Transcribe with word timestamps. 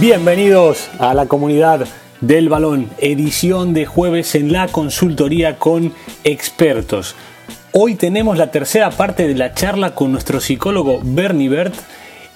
Bienvenidos 0.00 0.88
a 0.98 1.12
la 1.12 1.26
comunidad 1.26 1.86
del 2.22 2.48
balón, 2.48 2.88
edición 2.96 3.74
de 3.74 3.84
jueves 3.84 4.34
en 4.34 4.50
la 4.50 4.66
consultoría 4.68 5.58
con 5.58 5.92
expertos. 6.24 7.16
Hoy 7.72 7.96
tenemos 7.96 8.38
la 8.38 8.50
tercera 8.50 8.90
parte 8.92 9.28
de 9.28 9.34
la 9.34 9.52
charla 9.52 9.94
con 9.94 10.10
nuestro 10.10 10.40
psicólogo 10.40 11.02
Bernie 11.04 11.50
Bert, 11.50 11.74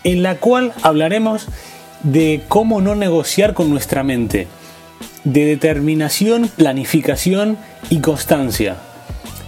en 0.05 0.22
la 0.22 0.34
cual 0.34 0.74
hablaremos 0.82 1.46
de 2.02 2.42
cómo 2.48 2.82
no 2.82 2.96
negociar 2.96 3.55
con 3.55 3.70
nuestra 3.70 4.02
mente, 4.02 4.46
de 5.24 5.46
determinación, 5.46 6.48
planificación 6.48 7.56
y 7.88 8.00
constancia, 8.00 8.77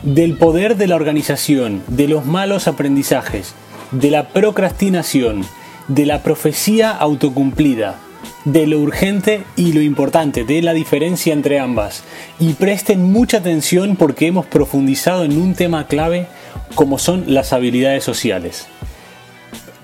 del 0.03 0.39
poder 0.39 0.79
de 0.79 0.87
la 0.87 0.97
organización, 0.97 1.83
de 1.87 2.09
los 2.09 2.25
malos 2.25 2.67
aprendizajes, 2.67 3.55
de 3.91 4.11
la 4.11 4.29
procrastinación, 4.29 5.45
de 5.89 6.07
la 6.07 6.23
profecía 6.23 6.93
autocumplida, 6.93 8.01
de 8.47 8.67
lo 8.67 8.79
urgente 8.79 9.43
y 9.57 9.73
lo 9.73 9.83
importante, 9.83 10.45
de 10.45 10.63
la 10.63 10.73
diferencia 10.73 11.33
entre 11.33 11.59
ambas. 11.59 12.05
Y 12.39 12.55
presten 12.55 13.03
mucha 13.03 13.39
atención 13.39 13.97
porque 13.97 14.29
hemos 14.29 14.47
profundizado 14.47 15.25
en 15.25 15.37
un 15.37 15.55
tema 15.55 15.89
clave 15.89 16.29
como 16.75 16.99
son 16.99 17.25
las 17.27 17.53
habilidades 17.53 18.05
sociales. 18.05 18.69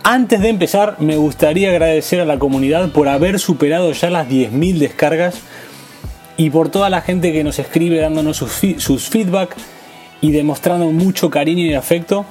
Antes 0.05 0.41
de 0.41 0.49
empezar, 0.49 0.97
me 1.01 1.17
gustaría 1.17 1.71
agradecer 1.71 2.21
a 2.21 2.25
la 2.25 2.39
comunidad 2.39 2.91
por 2.91 3.09
haber 3.09 3.41
superado 3.41 3.93
ya 3.93 4.11
las 4.11 4.29
10.000 4.29 4.79
descargas 4.79 5.35
y 6.37 6.51
por 6.51 6.71
toda 6.71 6.89
la 6.89 7.03
gente 7.03 7.33
que 7.33 7.45
nos 7.45 7.59
escribe 7.59 7.99
dándonos 7.99 8.37
sus, 8.37 8.53
sus 8.79 9.09
feedback 9.09 9.57
y 10.21 10.31
demostrando 10.31 10.91
mucho 10.91 11.31
cariño 11.31 11.67
y 11.67 11.75
afecto 11.75 12.25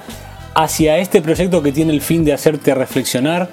hacia 0.54 0.98
este 0.98 1.22
proyecto 1.22 1.62
que 1.62 1.72
tiene 1.72 1.92
el 1.94 2.02
fin 2.02 2.23
de 2.23 2.34
hacerte 2.34 2.73
reflexionar, 2.73 3.50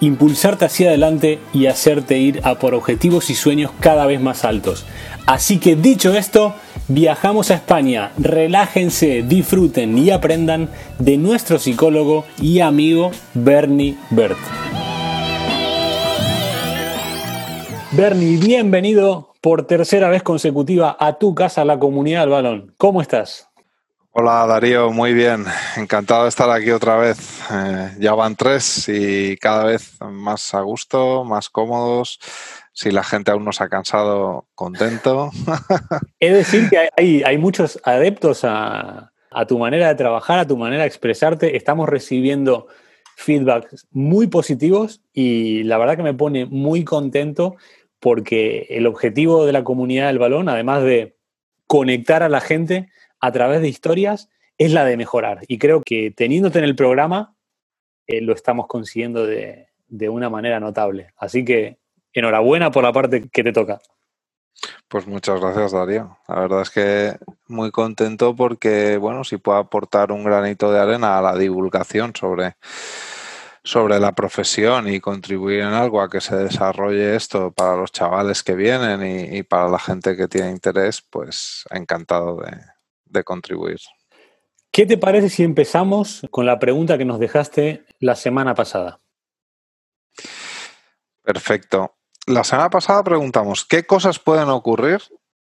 impulsarte 0.00 0.64
hacia 0.64 0.88
adelante 0.88 1.38
y 1.52 1.66
hacerte 1.66 2.18
ir 2.18 2.40
a 2.44 2.56
por 2.56 2.74
objetivos 2.74 3.30
y 3.30 3.34
sueños 3.34 3.70
cada 3.80 4.06
vez 4.06 4.20
más 4.20 4.44
altos. 4.44 4.86
Así 5.26 5.58
que 5.58 5.76
dicho 5.76 6.14
esto, 6.14 6.54
viajamos 6.88 7.50
a 7.50 7.54
España, 7.54 8.12
relájense, 8.18 9.22
disfruten 9.22 9.98
y 9.98 10.10
aprendan 10.10 10.68
de 10.98 11.16
nuestro 11.16 11.58
psicólogo 11.58 12.24
y 12.40 12.60
amigo 12.60 13.10
Bernie 13.34 13.96
Bert. 14.10 14.38
Bernie, 17.92 18.36
bienvenido 18.36 19.32
por 19.40 19.66
tercera 19.66 20.08
vez 20.08 20.22
consecutiva 20.22 20.96
a 21.00 21.18
tu 21.18 21.34
casa, 21.34 21.64
la 21.64 21.78
comunidad 21.78 22.20
del 22.20 22.30
balón. 22.30 22.74
¿Cómo 22.76 23.00
estás? 23.00 23.48
Hola 24.18 24.46
Darío, 24.46 24.90
muy 24.92 25.12
bien. 25.12 25.44
Encantado 25.76 26.22
de 26.22 26.30
estar 26.30 26.48
aquí 26.50 26.70
otra 26.70 26.96
vez. 26.96 27.18
Eh, 27.52 27.96
ya 27.98 28.14
van 28.14 28.34
tres 28.34 28.88
y 28.88 29.36
cada 29.36 29.66
vez 29.66 29.98
más 30.00 30.54
a 30.54 30.62
gusto, 30.62 31.22
más 31.22 31.50
cómodos. 31.50 32.18
Si 32.72 32.90
la 32.90 33.04
gente 33.04 33.30
aún 33.30 33.44
no 33.44 33.52
se 33.52 33.62
ha 33.62 33.68
cansado, 33.68 34.46
contento. 34.54 35.30
Es 36.18 36.32
decir 36.32 36.70
que 36.70 36.88
hay, 36.96 37.36
muchos 37.36 37.78
adeptos 37.84 38.40
a, 38.44 39.12
tu 39.46 39.58
manera 39.58 39.88
de 39.88 39.96
trabajar, 39.96 40.38
a 40.38 40.46
tu 40.46 40.56
manera 40.56 40.84
de 40.84 40.88
expresarte. 40.88 41.54
Estamos 41.54 41.86
recibiendo 41.86 42.68
feedbacks 43.16 43.86
muy 43.90 44.28
positivos 44.28 45.02
y 45.12 45.62
la 45.64 45.76
verdad 45.76 45.98
que 45.98 46.02
me 46.02 46.14
pone 46.14 46.46
muy 46.46 46.84
contento 46.84 47.56
porque 48.00 48.66
el 48.70 48.86
objetivo 48.86 49.44
de 49.44 49.52
la 49.52 49.62
comunidad 49.62 50.06
del 50.06 50.18
balón, 50.18 50.48
además 50.48 50.84
de 50.84 51.18
conectar 51.66 52.22
a 52.22 52.30
la 52.30 52.40
gente, 52.40 52.88
a 53.26 53.32
través 53.32 53.60
de 53.60 53.68
historias 53.68 54.28
es 54.56 54.72
la 54.72 54.84
de 54.84 54.96
mejorar. 54.96 55.40
Y 55.48 55.58
creo 55.58 55.82
que 55.82 56.12
teniéndote 56.12 56.58
en 56.58 56.64
el 56.64 56.76
programa, 56.76 57.34
eh, 58.06 58.20
lo 58.20 58.32
estamos 58.32 58.68
consiguiendo 58.68 59.26
de, 59.26 59.66
de, 59.88 60.08
una 60.08 60.30
manera 60.30 60.60
notable. 60.60 61.12
Así 61.16 61.44
que 61.44 61.78
enhorabuena 62.12 62.70
por 62.70 62.84
la 62.84 62.92
parte 62.92 63.28
que 63.28 63.42
te 63.42 63.52
toca. 63.52 63.80
Pues 64.88 65.08
muchas 65.08 65.40
gracias, 65.40 65.72
Darío. 65.72 66.16
La 66.28 66.40
verdad 66.40 66.62
es 66.62 66.70
que 66.70 67.16
muy 67.48 67.72
contento 67.72 68.36
porque, 68.36 68.96
bueno, 68.96 69.24
si 69.24 69.38
puedo 69.38 69.58
aportar 69.58 70.12
un 70.12 70.22
granito 70.22 70.72
de 70.72 70.78
arena 70.78 71.18
a 71.18 71.22
la 71.22 71.36
divulgación 71.36 72.14
sobre, 72.14 72.54
sobre 73.64 73.98
la 73.98 74.12
profesión 74.12 74.88
y 74.88 75.00
contribuir 75.00 75.60
en 75.60 75.74
algo 75.74 76.00
a 76.00 76.08
que 76.08 76.20
se 76.20 76.36
desarrolle 76.36 77.16
esto 77.16 77.50
para 77.50 77.76
los 77.76 77.90
chavales 77.90 78.44
que 78.44 78.54
vienen 78.54 79.04
y, 79.04 79.38
y 79.38 79.42
para 79.42 79.68
la 79.68 79.80
gente 79.80 80.16
que 80.16 80.28
tiene 80.28 80.52
interés, 80.52 81.02
pues 81.02 81.64
encantado 81.70 82.36
de, 82.36 82.75
de 83.06 83.24
contribuir. 83.24 83.78
¿Qué 84.70 84.84
te 84.84 84.98
parece 84.98 85.30
si 85.30 85.42
empezamos 85.42 86.26
con 86.30 86.44
la 86.44 86.58
pregunta 86.58 86.98
que 86.98 87.04
nos 87.04 87.18
dejaste 87.18 87.86
la 87.98 88.14
semana 88.14 88.54
pasada? 88.54 89.00
Perfecto. 91.22 91.96
La 92.26 92.44
semana 92.44 92.70
pasada 92.70 93.02
preguntamos, 93.02 93.64
¿qué 93.64 93.86
cosas 93.86 94.18
pueden 94.18 94.48
ocurrir 94.48 95.00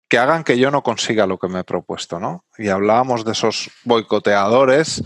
que 0.10 0.18
hagan 0.18 0.44
que 0.44 0.58
yo 0.58 0.70
no 0.72 0.84
consiga 0.84 1.28
lo 1.28 1.38
que 1.38 1.48
me 1.48 1.60
he 1.60 1.64
propuesto? 1.64 2.20
¿no? 2.20 2.44
Y 2.58 2.70
hablábamos 2.70 3.24
de 3.24 3.32
esos 3.32 3.70
boicoteadores 3.84 5.04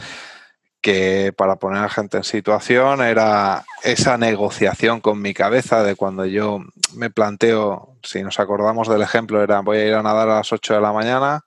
que 0.85 1.33
para 1.35 1.55
poner 1.55 1.83
a 1.83 1.89
gente 1.89 2.17
en 2.17 2.23
situación 2.23 3.01
era 3.01 3.65
esa 3.83 4.19
negociación 4.19 5.01
con 5.01 5.19
mi 5.19 5.33
cabeza 5.33 5.83
de 5.83 5.95
cuando 5.95 6.25
yo 6.25 6.59
me 6.93 7.09
planteo, 7.09 7.97
si 8.03 8.21
nos 8.21 8.39
acordamos 8.39 8.87
del 8.87 9.01
ejemplo, 9.01 9.41
era 9.41 9.61
voy 9.61 9.77
a 9.77 9.87
ir 9.87 9.93
a 9.95 10.03
nadar 10.03 10.29
a 10.29 10.35
las 10.35 10.53
8 10.53 10.75
de 10.75 10.81
la 10.81 10.93
mañana, 10.93 11.43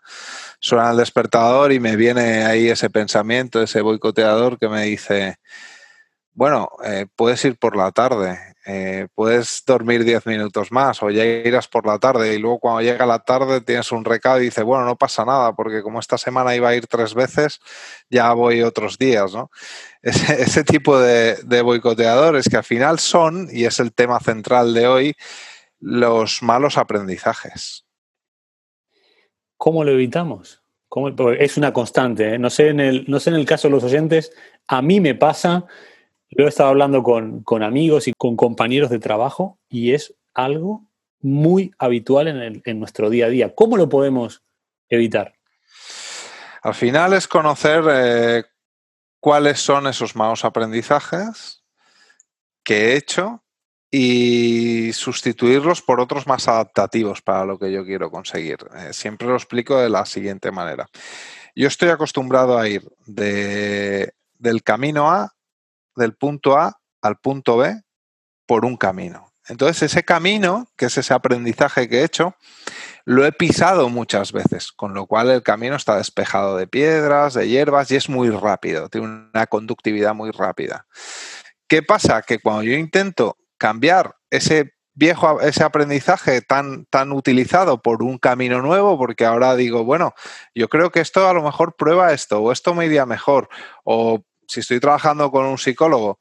suena 0.60 0.90
el 0.90 0.96
despertador 0.96 1.72
y 1.72 1.80
me 1.80 1.96
viene 1.96 2.44
ahí 2.44 2.68
ese 2.68 2.90
pensamiento, 2.90 3.62
ese 3.62 3.80
boicoteador 3.80 4.58
que 4.58 4.68
me 4.68 4.84
dice, 4.84 5.36
bueno, 6.38 6.68
eh, 6.84 7.06
puedes 7.16 7.44
ir 7.44 7.58
por 7.58 7.76
la 7.76 7.90
tarde, 7.90 8.38
eh, 8.64 9.08
puedes 9.14 9.62
dormir 9.66 10.04
10 10.04 10.26
minutos 10.26 10.70
más 10.70 11.02
o 11.02 11.10
ya 11.10 11.24
irás 11.24 11.66
por 11.68 11.86
la 11.86 11.98
tarde 11.98 12.34
y 12.34 12.38
luego 12.38 12.60
cuando 12.60 12.82
llega 12.82 13.06
la 13.06 13.18
tarde 13.20 13.60
tienes 13.60 13.90
un 13.92 14.04
recado 14.04 14.40
y 14.40 14.44
dices, 14.44 14.62
bueno, 14.62 14.84
no 14.84 14.96
pasa 14.96 15.24
nada 15.24 15.52
porque 15.54 15.82
como 15.82 16.00
esta 16.00 16.18
semana 16.18 16.54
iba 16.54 16.68
a 16.68 16.76
ir 16.76 16.86
tres 16.86 17.14
veces, 17.14 17.60
ya 18.10 18.32
voy 18.34 18.62
otros 18.62 18.98
días, 18.98 19.32
¿no? 19.32 19.50
Ese, 20.02 20.64
tipo 20.64 20.98
de, 21.00 21.36
de 21.44 21.62
boicoteadores 21.62 22.48
que 22.48 22.56
al 22.56 22.64
final 22.64 22.98
son, 23.00 23.48
y 23.50 23.64
es 23.64 23.80
el 23.80 23.92
tema 23.92 24.20
central 24.20 24.74
de 24.74 24.86
hoy, 24.86 25.16
los 25.80 26.42
malos 26.42 26.78
aprendizajes. 26.78 27.87
¿Cómo 29.58 29.84
lo 29.84 29.90
evitamos? 29.90 30.62
Es 31.38 31.56
una 31.58 31.72
constante. 31.72 32.34
¿eh? 32.34 32.38
No, 32.38 32.48
sé 32.48 32.68
en 32.68 32.80
el, 32.80 33.04
no 33.08 33.20
sé 33.20 33.30
en 33.30 33.36
el 33.36 33.44
caso 33.44 33.68
de 33.68 33.72
los 33.72 33.84
oyentes, 33.84 34.32
a 34.66 34.80
mí 34.80 35.00
me 35.00 35.14
pasa, 35.14 35.66
lo 36.30 36.46
he 36.46 36.48
estado 36.48 36.70
hablando 36.70 37.02
con, 37.02 37.42
con 37.42 37.62
amigos 37.62 38.08
y 38.08 38.14
con 38.16 38.36
compañeros 38.36 38.88
de 38.88 38.98
trabajo 38.98 39.58
y 39.68 39.92
es 39.92 40.14
algo 40.32 40.88
muy 41.20 41.72
habitual 41.78 42.28
en, 42.28 42.36
el, 42.38 42.62
en 42.64 42.78
nuestro 42.78 43.10
día 43.10 43.26
a 43.26 43.28
día. 43.28 43.54
¿Cómo 43.54 43.76
lo 43.76 43.88
podemos 43.88 44.42
evitar? 44.88 45.34
Al 46.62 46.74
final 46.74 47.12
es 47.12 47.28
conocer 47.28 47.84
eh, 47.90 48.44
cuáles 49.20 49.60
son 49.60 49.86
esos 49.86 50.16
malos 50.16 50.44
aprendizajes 50.44 51.62
que 52.62 52.92
he 52.92 52.96
hecho 52.96 53.42
y 53.90 54.92
sustituirlos 54.92 55.80
por 55.80 56.00
otros 56.00 56.26
más 56.26 56.46
adaptativos 56.48 57.22
para 57.22 57.44
lo 57.44 57.58
que 57.58 57.72
yo 57.72 57.84
quiero 57.84 58.10
conseguir. 58.10 58.58
Eh, 58.76 58.92
siempre 58.92 59.28
lo 59.28 59.34
explico 59.34 59.78
de 59.78 59.88
la 59.88 60.04
siguiente 60.04 60.50
manera. 60.50 60.88
Yo 61.54 61.68
estoy 61.68 61.88
acostumbrado 61.88 62.58
a 62.58 62.68
ir 62.68 62.86
de, 63.06 64.12
del 64.38 64.62
camino 64.62 65.10
A, 65.10 65.34
del 65.96 66.14
punto 66.14 66.58
A 66.58 66.80
al 67.00 67.16
punto 67.16 67.56
B, 67.56 67.80
por 68.46 68.64
un 68.64 68.76
camino. 68.76 69.32
Entonces, 69.48 69.82
ese 69.82 70.02
camino, 70.02 70.68
que 70.76 70.86
es 70.86 70.98
ese 70.98 71.14
aprendizaje 71.14 71.88
que 71.88 72.00
he 72.00 72.04
hecho, 72.04 72.34
lo 73.04 73.24
he 73.24 73.32
pisado 73.32 73.88
muchas 73.88 74.32
veces, 74.32 74.72
con 74.72 74.92
lo 74.92 75.06
cual 75.06 75.30
el 75.30 75.42
camino 75.42 75.76
está 75.76 75.96
despejado 75.96 76.56
de 76.56 76.66
piedras, 76.66 77.34
de 77.34 77.48
hierbas 77.48 77.90
y 77.90 77.96
es 77.96 78.10
muy 78.10 78.28
rápido, 78.28 78.90
tiene 78.90 79.06
una 79.06 79.46
conductividad 79.46 80.14
muy 80.14 80.30
rápida. 80.30 80.86
¿Qué 81.66 81.82
pasa? 81.82 82.20
Que 82.22 82.38
cuando 82.38 82.64
yo 82.64 82.74
intento 82.74 83.38
cambiar 83.58 84.16
ese 84.30 84.72
viejo, 84.94 85.40
ese 85.40 85.62
aprendizaje 85.62 86.40
tan, 86.42 86.86
tan 86.86 87.12
utilizado 87.12 87.82
por 87.82 88.02
un 88.02 88.18
camino 88.18 88.60
nuevo, 88.60 88.98
porque 88.98 89.24
ahora 89.24 89.54
digo, 89.54 89.84
bueno, 89.84 90.14
yo 90.54 90.68
creo 90.68 90.90
que 90.90 91.00
esto 91.00 91.28
a 91.28 91.32
lo 91.32 91.42
mejor 91.42 91.76
prueba 91.76 92.12
esto, 92.12 92.40
o 92.40 92.50
esto 92.50 92.74
me 92.74 92.86
iría 92.86 93.06
mejor, 93.06 93.48
o 93.84 94.24
si 94.48 94.60
estoy 94.60 94.80
trabajando 94.80 95.30
con 95.30 95.44
un 95.44 95.58
psicólogo, 95.58 96.18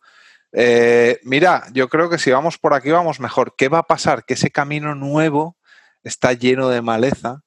eh, 0.51 1.19
mira, 1.23 1.65
yo 1.73 1.89
creo 1.89 2.09
que 2.09 2.19
si 2.19 2.31
vamos 2.31 2.57
por 2.57 2.73
aquí 2.73 2.89
vamos 2.89 3.19
mejor. 3.19 3.55
¿Qué 3.57 3.67
va 3.69 3.79
a 3.79 3.83
pasar? 3.83 4.25
Que 4.25 4.35
ese 4.35 4.49
camino 4.49 4.95
nuevo 4.95 5.57
está 6.03 6.33
lleno 6.33 6.69
de 6.69 6.81
maleza, 6.81 7.41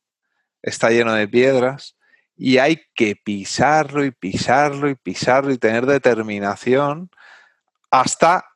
está 0.62 0.90
lleno 0.90 1.14
de 1.14 1.26
piedras, 1.26 1.96
y 2.36 2.58
hay 2.58 2.82
que 2.94 3.16
pisarlo 3.16 4.04
y 4.04 4.10
pisarlo 4.10 4.88
y 4.88 4.94
pisarlo 4.94 5.52
y 5.52 5.58
tener 5.58 5.86
determinación 5.86 7.10
hasta 7.90 8.49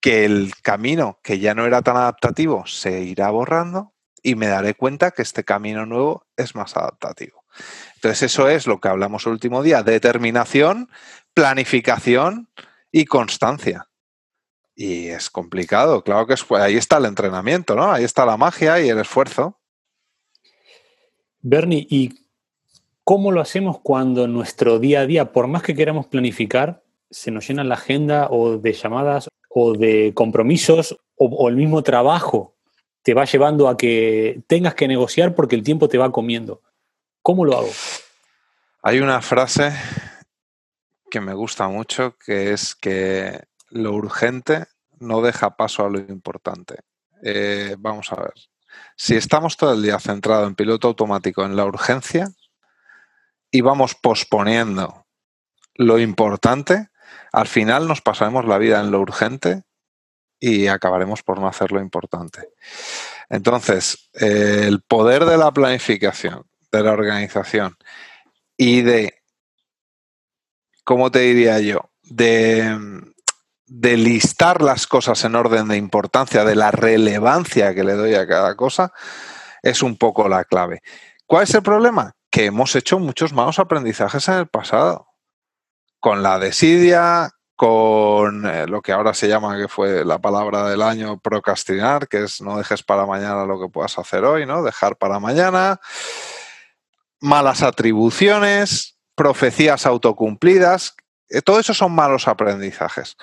que 0.00 0.24
el 0.24 0.52
camino 0.62 1.18
que 1.22 1.38
ya 1.38 1.54
no 1.54 1.66
era 1.66 1.82
tan 1.82 1.96
adaptativo 1.96 2.66
se 2.66 3.02
irá 3.02 3.30
borrando 3.30 3.94
y 4.22 4.34
me 4.34 4.46
daré 4.46 4.74
cuenta 4.74 5.10
que 5.10 5.22
este 5.22 5.44
camino 5.44 5.86
nuevo 5.86 6.26
es 6.36 6.54
más 6.54 6.76
adaptativo. 6.76 7.44
Entonces 7.96 8.22
eso 8.22 8.48
es 8.48 8.66
lo 8.66 8.80
que 8.80 8.88
hablamos 8.88 9.26
el 9.26 9.32
último 9.32 9.62
día, 9.62 9.82
determinación, 9.82 10.90
planificación 11.34 12.48
y 12.92 13.04
constancia. 13.06 13.88
Y 14.74 15.08
es 15.08 15.30
complicado, 15.30 16.04
claro 16.04 16.26
que 16.26 16.34
es, 16.34 16.46
ahí 16.52 16.76
está 16.76 16.98
el 16.98 17.06
entrenamiento, 17.06 17.74
¿no? 17.74 17.90
Ahí 17.90 18.04
está 18.04 18.24
la 18.24 18.36
magia 18.36 18.80
y 18.80 18.88
el 18.88 18.98
esfuerzo. 18.98 19.58
Bernie, 21.40 21.86
¿y 21.90 22.28
cómo 23.02 23.32
lo 23.32 23.40
hacemos 23.40 23.80
cuando 23.80 24.28
nuestro 24.28 24.78
día 24.78 25.00
a 25.00 25.06
día, 25.06 25.32
por 25.32 25.48
más 25.48 25.62
que 25.62 25.74
queramos 25.74 26.06
planificar, 26.06 26.84
se 27.10 27.30
nos 27.30 27.48
llena 27.48 27.64
la 27.64 27.74
agenda 27.74 28.28
o 28.30 28.58
de 28.58 28.72
llamadas 28.72 29.28
o 29.48 29.74
de 29.74 30.12
compromisos 30.14 30.98
o, 31.16 31.48
el 31.48 31.56
mismo 31.56 31.82
trabajo 31.82 32.56
te 33.02 33.14
va 33.14 33.24
llevando 33.24 33.68
a 33.68 33.76
que 33.76 34.42
tengas 34.46 34.74
que 34.74 34.88
negociar 34.88 35.34
porque 35.34 35.56
el 35.56 35.62
tiempo 35.62 35.88
te 35.88 35.98
va 35.98 36.12
comiendo? 36.12 36.62
¿Cómo 37.22 37.44
lo 37.44 37.56
hago? 37.56 37.70
Hay 38.82 39.00
una 39.00 39.20
frase 39.22 39.72
que 41.10 41.20
me 41.20 41.34
gusta 41.34 41.68
mucho 41.68 42.16
que 42.18 42.52
es 42.52 42.74
que 42.74 43.40
lo 43.70 43.92
urgente 43.92 44.66
no 44.98 45.22
deja 45.22 45.56
paso 45.56 45.86
a 45.86 45.90
lo 45.90 45.98
importante. 45.98 46.80
Eh, 47.22 47.76
vamos 47.78 48.12
a 48.12 48.16
ver. 48.16 48.34
Si 48.96 49.16
estamos 49.16 49.56
todo 49.56 49.74
el 49.74 49.82
día 49.82 49.98
centrado 49.98 50.46
en 50.46 50.54
piloto 50.54 50.88
automático 50.88 51.44
en 51.44 51.56
la 51.56 51.64
urgencia 51.64 52.30
y 53.50 53.60
vamos 53.60 53.94
posponiendo 53.94 55.06
lo 55.74 55.98
importante, 55.98 56.88
al 57.32 57.46
final 57.46 57.88
nos 57.88 58.00
pasaremos 58.00 58.44
la 58.44 58.58
vida 58.58 58.80
en 58.80 58.90
lo 58.90 59.00
urgente 59.00 59.62
y 60.40 60.68
acabaremos 60.68 61.22
por 61.22 61.40
no 61.40 61.48
hacer 61.48 61.72
lo 61.72 61.80
importante. 61.80 62.48
Entonces, 63.28 64.10
eh, 64.14 64.64
el 64.66 64.82
poder 64.82 65.24
de 65.24 65.36
la 65.36 65.50
planificación, 65.52 66.46
de 66.70 66.82
la 66.82 66.92
organización 66.92 67.76
y 68.56 68.82
de, 68.82 69.22
¿cómo 70.84 71.10
te 71.10 71.20
diría 71.20 71.60
yo? 71.60 71.90
De, 72.02 72.76
de 73.66 73.96
listar 73.96 74.62
las 74.62 74.86
cosas 74.86 75.24
en 75.24 75.34
orden 75.34 75.68
de 75.68 75.76
importancia, 75.76 76.44
de 76.44 76.56
la 76.56 76.70
relevancia 76.70 77.74
que 77.74 77.84
le 77.84 77.94
doy 77.94 78.14
a 78.14 78.26
cada 78.26 78.56
cosa, 78.56 78.92
es 79.62 79.82
un 79.82 79.96
poco 79.96 80.28
la 80.28 80.44
clave. 80.44 80.80
¿Cuál 81.26 81.44
es 81.44 81.54
el 81.54 81.62
problema? 81.62 82.14
Que 82.30 82.46
hemos 82.46 82.74
hecho 82.74 82.98
muchos 82.98 83.32
malos 83.32 83.58
aprendizajes 83.58 84.28
en 84.28 84.34
el 84.34 84.46
pasado. 84.46 85.07
Con 86.00 86.22
la 86.22 86.38
desidia, 86.38 87.30
con 87.58 88.46
eh, 88.46 88.68
lo 88.68 88.80
que 88.82 88.92
ahora 88.92 89.14
se 89.14 89.26
llama, 89.26 89.58
que 89.58 89.66
fue 89.66 90.04
la 90.04 90.20
palabra 90.20 90.68
del 90.68 90.80
año, 90.80 91.18
procrastinar, 91.18 92.06
que 92.06 92.22
es 92.22 92.40
no 92.40 92.56
dejes 92.56 92.84
para 92.84 93.04
mañana 93.04 93.44
lo 93.46 93.60
que 93.60 93.68
puedas 93.68 93.98
hacer 93.98 94.24
hoy, 94.24 94.46
¿no? 94.46 94.62
Dejar 94.62 94.96
para 94.96 95.18
mañana. 95.18 95.80
Malas 97.20 97.64
atribuciones, 97.64 98.96
profecías 99.16 99.86
autocumplidas. 99.86 100.94
Eh, 101.30 101.42
todo 101.42 101.58
eso 101.58 101.74
son 101.74 101.90
malos 101.90 102.28
aprendizajes. 102.28 103.16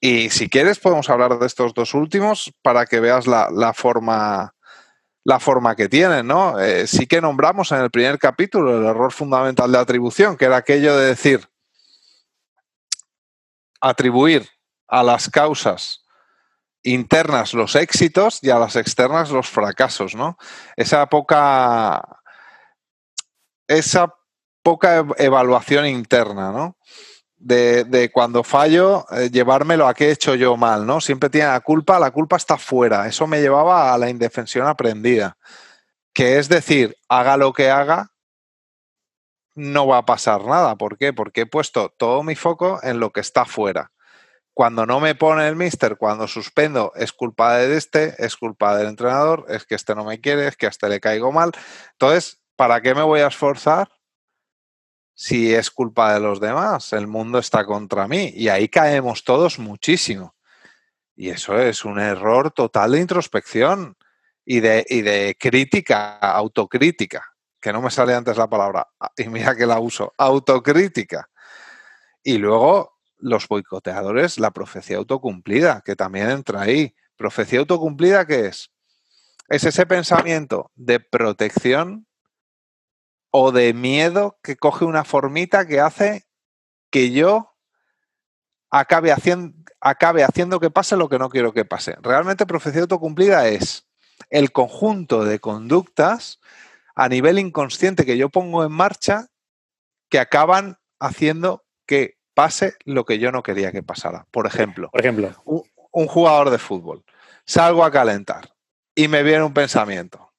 Y 0.00 0.30
si 0.30 0.48
quieres, 0.48 0.78
podemos 0.78 1.10
hablar 1.10 1.36
de 1.40 1.46
estos 1.46 1.74
dos 1.74 1.94
últimos 1.94 2.52
para 2.62 2.86
que 2.86 3.00
veas 3.00 3.26
la, 3.26 3.72
forma 3.74 4.54
la 5.24 5.40
forma 5.40 5.74
que 5.74 5.88
tienen, 5.88 6.28
¿no? 6.28 6.60
Eh, 6.60 6.86
sí 6.86 7.08
que 7.08 7.20
nombramos 7.20 7.72
en 7.72 7.78
el 7.78 7.90
primer 7.90 8.20
capítulo 8.20 8.78
el 8.78 8.84
error 8.84 9.10
fundamental 9.10 9.72
de 9.72 9.78
atribución, 9.78 10.36
que 10.36 10.44
era 10.44 10.58
aquello 10.58 10.96
de 10.96 11.06
decir, 11.06 11.48
atribuir 13.88 14.48
a 14.88 15.02
las 15.02 15.28
causas 15.28 16.04
internas 16.82 17.54
los 17.54 17.74
éxitos 17.76 18.38
y 18.42 18.50
a 18.50 18.58
las 18.58 18.76
externas 18.76 19.30
los 19.30 19.48
fracasos, 19.48 20.14
¿no? 20.14 20.36
Esa 20.76 21.06
poca, 21.06 22.02
esa 23.66 24.14
poca 24.62 25.04
evaluación 25.18 25.86
interna, 25.86 26.52
¿no? 26.52 26.76
de, 27.44 28.10
cuando 28.12 28.42
fallo, 28.42 29.06
eh, 29.10 29.30
llevármelo 29.30 29.86
a 29.86 29.94
qué 29.94 30.08
he 30.08 30.12
hecho 30.12 30.34
yo 30.34 30.56
mal, 30.56 30.86
¿no? 30.86 31.00
Siempre 31.00 31.28
tiene 31.28 31.48
la 31.48 31.60
culpa, 31.60 31.98
la 31.98 32.10
culpa 32.10 32.36
está 32.36 32.56
fuera. 32.56 33.06
Eso 33.06 33.26
me 33.26 33.40
llevaba 33.40 33.92
a 33.92 33.98
la 33.98 34.08
indefensión 34.08 34.66
aprendida. 34.66 35.36
Que 36.12 36.38
es 36.38 36.48
decir, 36.48 36.96
haga 37.08 37.36
lo 37.36 37.52
que 37.52 37.70
haga, 37.70 38.10
no 39.54 39.86
va 39.86 39.98
a 39.98 40.06
pasar 40.06 40.44
nada. 40.44 40.76
¿Por 40.76 40.98
qué? 40.98 41.12
Porque 41.12 41.42
he 41.42 41.46
puesto 41.46 41.90
todo 41.96 42.22
mi 42.22 42.34
foco 42.34 42.80
en 42.82 43.00
lo 43.00 43.10
que 43.10 43.20
está 43.20 43.44
fuera. 43.44 43.92
Cuando 44.52 44.86
no 44.86 45.00
me 45.00 45.14
pone 45.14 45.48
el 45.48 45.56
mister, 45.56 45.96
cuando 45.96 46.28
suspendo, 46.28 46.92
es 46.94 47.12
culpa 47.12 47.56
de 47.56 47.76
este, 47.76 48.14
es 48.18 48.36
culpa 48.36 48.76
del 48.76 48.88
entrenador, 48.88 49.46
es 49.48 49.64
que 49.64 49.74
este 49.74 49.94
no 49.94 50.04
me 50.04 50.20
quiere, 50.20 50.46
es 50.46 50.56
que 50.56 50.66
a 50.66 50.68
este 50.68 50.88
le 50.88 51.00
caigo 51.00 51.32
mal. 51.32 51.50
Entonces, 51.92 52.40
¿para 52.54 52.80
qué 52.80 52.94
me 52.94 53.02
voy 53.02 53.20
a 53.20 53.26
esforzar 53.26 53.88
si 55.14 55.54
es 55.54 55.70
culpa 55.70 56.12
de 56.12 56.20
los 56.20 56.40
demás, 56.40 56.92
el 56.92 57.06
mundo 57.06 57.38
está 57.38 57.64
contra 57.64 58.08
mí 58.08 58.32
y 58.34 58.48
ahí 58.48 58.68
caemos 58.68 59.22
todos 59.24 59.58
muchísimo. 59.58 60.34
Y 61.16 61.30
eso 61.30 61.58
es 61.58 61.84
un 61.84 62.00
error 62.00 62.50
total 62.50 62.92
de 62.92 63.00
introspección 63.00 63.96
y 64.44 64.60
de, 64.60 64.84
de 64.88 65.36
crítica, 65.38 66.18
autocrítica, 66.18 67.33
que 67.64 67.72
no 67.72 67.80
me 67.80 67.90
sale 67.90 68.14
antes 68.14 68.36
la 68.36 68.46
palabra, 68.46 68.86
ah, 69.00 69.10
y 69.16 69.26
mira 69.30 69.56
que 69.56 69.64
la 69.64 69.80
uso, 69.80 70.12
autocrítica. 70.18 71.30
Y 72.22 72.36
luego 72.36 72.98
los 73.16 73.48
boicoteadores, 73.48 74.38
la 74.38 74.50
profecía 74.50 74.98
autocumplida, 74.98 75.80
que 75.82 75.96
también 75.96 76.28
entra 76.28 76.60
ahí. 76.60 76.94
Profecía 77.16 77.60
autocumplida, 77.60 78.26
¿qué 78.26 78.48
es? 78.48 78.70
Es 79.48 79.64
ese 79.64 79.86
pensamiento 79.86 80.72
de 80.74 81.00
protección 81.00 82.06
o 83.30 83.50
de 83.50 83.72
miedo 83.72 84.38
que 84.42 84.56
coge 84.56 84.84
una 84.84 85.04
formita 85.04 85.66
que 85.66 85.80
hace 85.80 86.26
que 86.90 87.12
yo 87.12 87.54
acabe 88.68 89.10
haciendo, 89.10 89.56
acabe 89.80 90.22
haciendo 90.22 90.60
que 90.60 90.70
pase 90.70 90.98
lo 90.98 91.08
que 91.08 91.18
no 91.18 91.30
quiero 91.30 91.54
que 91.54 91.64
pase. 91.64 91.96
Realmente 92.02 92.44
profecía 92.44 92.82
autocumplida 92.82 93.48
es 93.48 93.88
el 94.28 94.52
conjunto 94.52 95.24
de 95.24 95.38
conductas 95.38 96.40
a 96.94 97.08
nivel 97.08 97.38
inconsciente 97.38 98.06
que 98.06 98.16
yo 98.16 98.28
pongo 98.28 98.64
en 98.64 98.72
marcha 98.72 99.28
que 100.08 100.18
acaban 100.18 100.78
haciendo 101.00 101.64
que 101.86 102.18
pase 102.34 102.74
lo 102.84 103.04
que 103.04 103.18
yo 103.18 103.32
no 103.32 103.42
quería 103.42 103.72
que 103.72 103.82
pasara. 103.82 104.26
Por 104.30 104.46
ejemplo, 104.46 104.90
Por 104.90 105.00
ejemplo. 105.00 105.34
un 105.44 106.06
jugador 106.06 106.50
de 106.50 106.58
fútbol. 106.58 107.04
Salgo 107.46 107.84
a 107.84 107.90
calentar 107.90 108.54
y 108.94 109.08
me 109.08 109.22
viene 109.22 109.42
un 109.42 109.54
pensamiento 109.54 110.34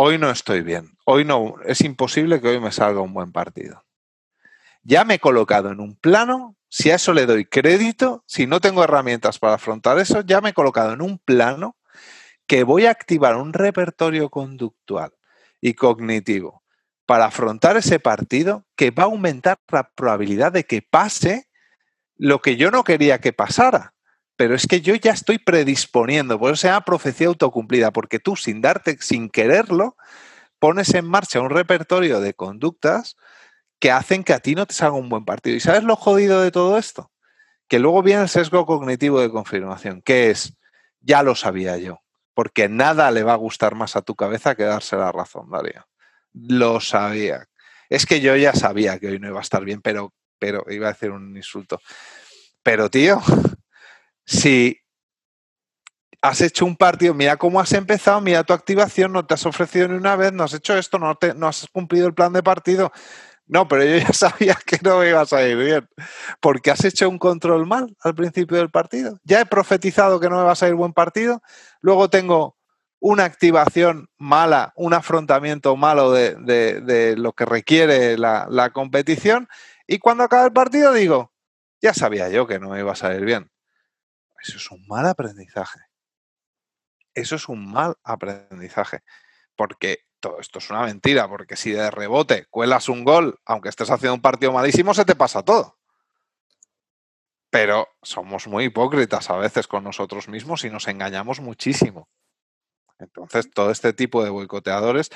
hoy 0.00 0.16
no 0.16 0.30
estoy 0.30 0.62
bien, 0.62 0.96
hoy 1.04 1.24
no, 1.24 1.56
es 1.64 1.80
imposible 1.80 2.40
que 2.40 2.46
hoy 2.46 2.60
me 2.60 2.70
salga 2.70 3.00
un 3.00 3.12
buen 3.12 3.32
partido. 3.32 3.84
Ya 4.84 5.04
me 5.04 5.14
he 5.14 5.18
colocado 5.18 5.72
en 5.72 5.80
un 5.80 5.96
plano, 5.96 6.56
si 6.68 6.92
a 6.92 6.94
eso 6.94 7.12
le 7.12 7.26
doy 7.26 7.46
crédito, 7.46 8.22
si 8.24 8.46
no 8.46 8.60
tengo 8.60 8.84
herramientas 8.84 9.40
para 9.40 9.54
afrontar 9.54 9.98
eso, 9.98 10.20
ya 10.20 10.40
me 10.40 10.50
he 10.50 10.54
colocado 10.54 10.92
en 10.92 11.02
un 11.02 11.18
plano 11.18 11.76
que 12.46 12.62
voy 12.62 12.86
a 12.86 12.92
activar 12.92 13.34
un 13.34 13.52
repertorio 13.52 14.30
conductual 14.30 15.14
y 15.60 15.74
cognitivo 15.74 16.62
para 17.06 17.26
afrontar 17.26 17.76
ese 17.76 17.98
partido 18.00 18.66
que 18.76 18.90
va 18.90 19.04
a 19.04 19.06
aumentar 19.06 19.58
la 19.70 19.90
probabilidad 19.90 20.52
de 20.52 20.64
que 20.64 20.82
pase 20.82 21.48
lo 22.16 22.40
que 22.40 22.56
yo 22.56 22.70
no 22.70 22.84
quería 22.84 23.20
que 23.20 23.32
pasara 23.32 23.94
pero 24.38 24.54
es 24.54 24.68
que 24.68 24.80
yo 24.80 24.94
ya 24.94 25.10
estoy 25.10 25.38
predisponiendo, 25.38 26.38
por 26.38 26.52
eso 26.52 26.68
se 26.68 26.80
profecía 26.82 27.26
autocumplida, 27.26 27.90
porque 27.90 28.20
tú 28.20 28.36
sin 28.36 28.60
darte, 28.60 28.96
sin 29.00 29.30
quererlo, 29.30 29.96
pones 30.60 30.94
en 30.94 31.08
marcha 31.08 31.40
un 31.40 31.50
repertorio 31.50 32.20
de 32.20 32.34
conductas 32.34 33.16
que 33.80 33.90
hacen 33.90 34.22
que 34.22 34.32
a 34.32 34.38
ti 34.38 34.54
no 34.54 34.64
te 34.64 34.74
salga 34.74 34.96
un 34.96 35.08
buen 35.08 35.24
partido. 35.24 35.56
¿Y 35.56 35.60
sabes 35.60 35.82
lo 35.82 35.96
jodido 35.96 36.40
de 36.40 36.52
todo 36.52 36.78
esto? 36.78 37.10
Que 37.66 37.80
luego 37.80 38.00
viene 38.04 38.22
el 38.22 38.28
sesgo 38.28 38.64
cognitivo 38.64 39.20
de 39.20 39.28
confirmación, 39.28 40.02
que 40.02 40.30
es, 40.30 40.56
ya 41.00 41.24
lo 41.24 41.34
sabía 41.34 41.76
yo, 41.76 42.00
porque 42.38 42.68
nada 42.68 43.10
le 43.10 43.24
va 43.24 43.32
a 43.32 43.36
gustar 43.36 43.74
más 43.74 43.96
a 43.96 44.02
tu 44.02 44.14
cabeza 44.14 44.54
que 44.54 44.62
darse 44.62 44.94
la 44.94 45.10
razón, 45.10 45.50
Darío. 45.50 45.88
Lo 46.32 46.78
sabía. 46.78 47.48
Es 47.88 48.06
que 48.06 48.20
yo 48.20 48.36
ya 48.36 48.52
sabía 48.52 49.00
que 49.00 49.08
hoy 49.08 49.18
no 49.18 49.26
iba 49.26 49.40
a 49.40 49.42
estar 49.42 49.64
bien, 49.64 49.82
pero, 49.82 50.14
pero 50.38 50.64
iba 50.68 50.86
a 50.86 50.92
decir 50.92 51.10
un 51.10 51.36
insulto. 51.36 51.80
Pero, 52.62 52.88
tío, 52.90 53.20
si 54.24 54.78
has 56.22 56.40
hecho 56.40 56.64
un 56.64 56.76
partido, 56.76 57.12
mira 57.12 57.36
cómo 57.38 57.58
has 57.58 57.72
empezado, 57.72 58.20
mira 58.20 58.44
tu 58.44 58.52
activación, 58.52 59.12
no 59.12 59.26
te 59.26 59.34
has 59.34 59.44
ofrecido 59.44 59.88
ni 59.88 59.96
una 59.96 60.14
vez, 60.14 60.32
no 60.32 60.44
has 60.44 60.54
hecho 60.54 60.78
esto, 60.78 61.00
no, 61.00 61.16
te, 61.16 61.34
no 61.34 61.48
has 61.48 61.66
cumplido 61.72 62.06
el 62.06 62.14
plan 62.14 62.32
de 62.32 62.44
partido. 62.44 62.92
No, 63.48 63.66
pero 63.66 63.84
yo 63.84 63.96
ya 63.96 64.12
sabía 64.12 64.56
que 64.64 64.78
no 64.82 64.98
me 64.98 65.08
ibas 65.08 65.32
a 65.32 65.42
ir 65.42 65.56
bien, 65.56 65.88
porque 66.40 66.70
has 66.70 66.84
hecho 66.84 67.08
un 67.08 67.18
control 67.18 67.66
mal 67.66 67.96
al 68.00 68.14
principio 68.14 68.58
del 68.58 68.70
partido. 68.70 69.18
Ya 69.24 69.40
he 69.40 69.46
profetizado 69.46 70.20
que 70.20 70.28
no 70.28 70.36
me 70.36 70.44
vas 70.44 70.62
a 70.62 70.68
ir 70.68 70.74
buen 70.74 70.92
partido, 70.92 71.42
luego 71.80 72.10
tengo 72.10 72.56
una 73.00 73.24
activación 73.24 74.08
mala, 74.18 74.72
un 74.76 74.92
afrontamiento 74.92 75.76
malo 75.76 76.12
de, 76.12 77.14
lo 77.16 77.32
que 77.32 77.44
requiere 77.44 78.18
la, 78.18 78.46
la 78.50 78.70
competición, 78.70 79.48
y 79.86 79.98
cuando 79.98 80.24
acaba 80.24 80.44
el 80.44 80.52
partido 80.52 80.92
digo, 80.92 81.32
ya 81.80 81.94
sabía 81.94 82.28
yo 82.28 82.46
que 82.46 82.58
no 82.58 82.70
me 82.70 82.80
ibas 82.80 83.02
a 83.04 83.14
ir 83.14 83.24
bien. 83.24 83.50
Eso 84.42 84.56
es 84.56 84.70
un 84.70 84.86
mal 84.86 85.06
aprendizaje. 85.06 85.80
Eso 87.14 87.36
es 87.36 87.48
un 87.48 87.70
mal 87.70 87.96
aprendizaje. 88.04 89.00
Porque 89.56 90.07
todo 90.20 90.40
esto 90.40 90.58
es 90.58 90.70
una 90.70 90.82
mentira, 90.82 91.28
porque 91.28 91.56
si 91.56 91.70
de 91.72 91.90
rebote 91.90 92.46
cuelas 92.50 92.88
un 92.88 93.04
gol, 93.04 93.38
aunque 93.44 93.68
estés 93.68 93.90
haciendo 93.90 94.14
un 94.14 94.22
partido 94.22 94.52
malísimo, 94.52 94.94
se 94.94 95.04
te 95.04 95.14
pasa 95.14 95.42
todo. 95.42 95.76
pero 97.50 97.88
somos 98.02 98.46
muy 98.46 98.64
hipócritas 98.64 99.30
a 99.30 99.36
veces 99.36 99.66
con 99.66 99.82
nosotros 99.82 100.28
mismos 100.28 100.64
y 100.64 100.70
nos 100.70 100.86
engañamos 100.86 101.40
muchísimo. 101.40 102.08
Entonces, 102.98 103.50
todo 103.50 103.70
este 103.70 103.92
tipo 103.92 104.22
de 104.22 104.30
boicoteadores 104.30 105.10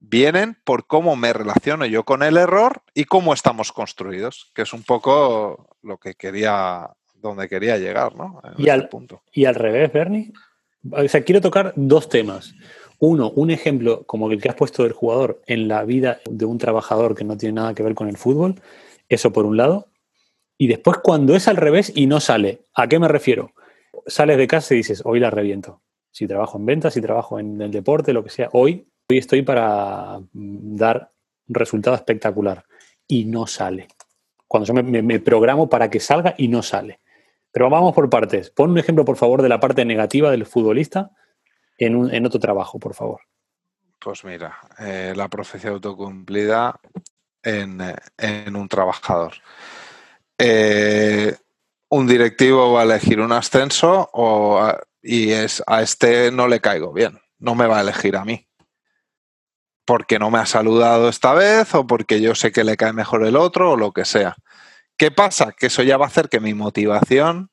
vienen 0.00 0.58
por 0.64 0.86
cómo 0.86 1.16
me 1.16 1.32
relaciono 1.32 1.86
yo 1.86 2.04
con 2.04 2.22
el 2.22 2.36
error 2.36 2.82
y 2.92 3.04
cómo 3.04 3.32
estamos 3.32 3.72
construidos, 3.72 4.50
que 4.54 4.62
es 4.62 4.72
un 4.72 4.82
poco 4.82 5.76
lo 5.82 5.98
que 5.98 6.14
quería, 6.14 6.90
donde 7.14 7.48
quería 7.48 7.78
llegar, 7.78 8.14
¿no? 8.14 8.42
y, 8.58 8.68
al, 8.68 8.88
punto. 8.88 9.22
y 9.32 9.46
al 9.46 9.54
revés, 9.54 9.92
Bernie. 9.92 10.32
O 10.90 11.08
sea, 11.08 11.24
quiero 11.24 11.40
tocar 11.40 11.72
dos 11.76 12.08
temas. 12.10 12.54
Uno, 12.98 13.30
un 13.30 13.50
ejemplo 13.50 14.04
como 14.04 14.30
el 14.30 14.40
que 14.40 14.48
has 14.48 14.54
puesto 14.54 14.82
del 14.82 14.92
jugador 14.92 15.42
en 15.46 15.68
la 15.68 15.84
vida 15.84 16.20
de 16.28 16.44
un 16.44 16.58
trabajador 16.58 17.14
que 17.14 17.24
no 17.24 17.36
tiene 17.36 17.54
nada 17.54 17.74
que 17.74 17.82
ver 17.82 17.94
con 17.94 18.08
el 18.08 18.16
fútbol. 18.16 18.60
Eso 19.08 19.32
por 19.32 19.46
un 19.46 19.56
lado. 19.56 19.88
Y 20.56 20.68
después 20.68 20.98
cuando 20.98 21.34
es 21.34 21.48
al 21.48 21.56
revés 21.56 21.92
y 21.94 22.06
no 22.06 22.20
sale, 22.20 22.62
¿a 22.74 22.88
qué 22.88 22.98
me 22.98 23.08
refiero? 23.08 23.52
Sales 24.06 24.38
de 24.38 24.46
casa 24.46 24.74
y 24.74 24.78
dices, 24.78 25.02
hoy 25.04 25.20
la 25.20 25.30
reviento. 25.30 25.82
Si 26.10 26.26
trabajo 26.26 26.58
en 26.58 26.66
ventas, 26.66 26.94
si 26.94 27.00
trabajo 27.00 27.40
en 27.40 27.60
el 27.60 27.70
deporte, 27.70 28.12
lo 28.12 28.22
que 28.22 28.30
sea, 28.30 28.48
hoy, 28.52 28.86
hoy 29.08 29.18
estoy 29.18 29.42
para 29.42 30.20
dar 30.32 31.10
un 31.48 31.54
resultado 31.54 31.96
espectacular. 31.96 32.64
Y 33.08 33.24
no 33.24 33.46
sale. 33.46 33.88
Cuando 34.46 34.66
yo 34.66 34.74
me, 34.74 35.20
programo 35.20 35.68
para 35.68 35.90
que 35.90 35.98
salga 35.98 36.34
y 36.38 36.48
no 36.48 36.62
sale. 36.62 37.00
Pero 37.50 37.68
vamos 37.68 37.94
por 37.94 38.08
partes. 38.08 38.50
Pon 38.50 38.70
un 38.70 38.78
ejemplo, 38.78 39.04
por 39.04 39.16
favor, 39.16 39.42
de 39.42 39.48
la 39.48 39.58
parte 39.58 39.84
negativa 39.84 40.30
del 40.30 40.46
futbolista 40.46 41.10
en, 41.78 42.14
en 42.14 42.26
otro 42.26 42.40
trabajo, 42.40 42.78
por 42.78 42.94
favor. 42.94 43.20
Pues 43.98 44.24
mira, 44.24 44.58
eh, 44.78 45.12
la 45.16 45.28
profecía 45.28 45.70
autocumplida 45.70 46.78
en, 47.42 47.80
en 48.18 48.56
un 48.56 48.68
trabajador. 48.68 49.34
Eh, 50.36 51.34
un 51.88 52.06
directivo 52.06 52.72
va 52.72 52.80
a 52.80 52.84
elegir 52.84 53.20
un 53.20 53.32
ascenso 53.32 54.10
o 54.12 54.72
y 55.02 55.32
es, 55.32 55.62
a 55.66 55.82
este 55.82 56.32
no 56.32 56.48
le 56.48 56.60
caigo 56.60 56.92
bien, 56.92 57.20
no 57.38 57.54
me 57.54 57.66
va 57.66 57.78
a 57.78 57.82
elegir 57.82 58.16
a 58.16 58.24
mí. 58.24 58.48
Porque 59.84 60.18
no 60.18 60.30
me 60.30 60.38
ha 60.38 60.46
saludado 60.46 61.10
esta 61.10 61.34
vez 61.34 61.74
o 61.74 61.86
porque 61.86 62.20
yo 62.22 62.34
sé 62.34 62.52
que 62.52 62.64
le 62.64 62.76
cae 62.76 62.94
mejor 62.94 63.24
el 63.24 63.36
otro 63.36 63.72
o 63.72 63.76
lo 63.76 63.92
que 63.92 64.06
sea. 64.06 64.34
¿Qué 64.96 65.10
pasa? 65.10 65.52
Que 65.52 65.66
eso 65.66 65.82
ya 65.82 65.98
va 65.98 66.06
a 66.06 66.08
hacer 66.08 66.28
que 66.28 66.40
mi 66.40 66.54
motivación 66.54 67.50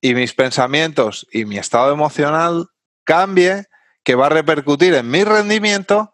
y 0.00 0.14
mis 0.14 0.34
pensamientos 0.34 1.26
y 1.32 1.46
mi 1.46 1.58
estado 1.58 1.92
emocional 1.92 2.68
cambie, 3.06 3.64
que 4.04 4.14
va 4.14 4.26
a 4.26 4.30
repercutir 4.30 4.92
en 4.94 5.10
mi 5.10 5.24
rendimiento 5.24 6.12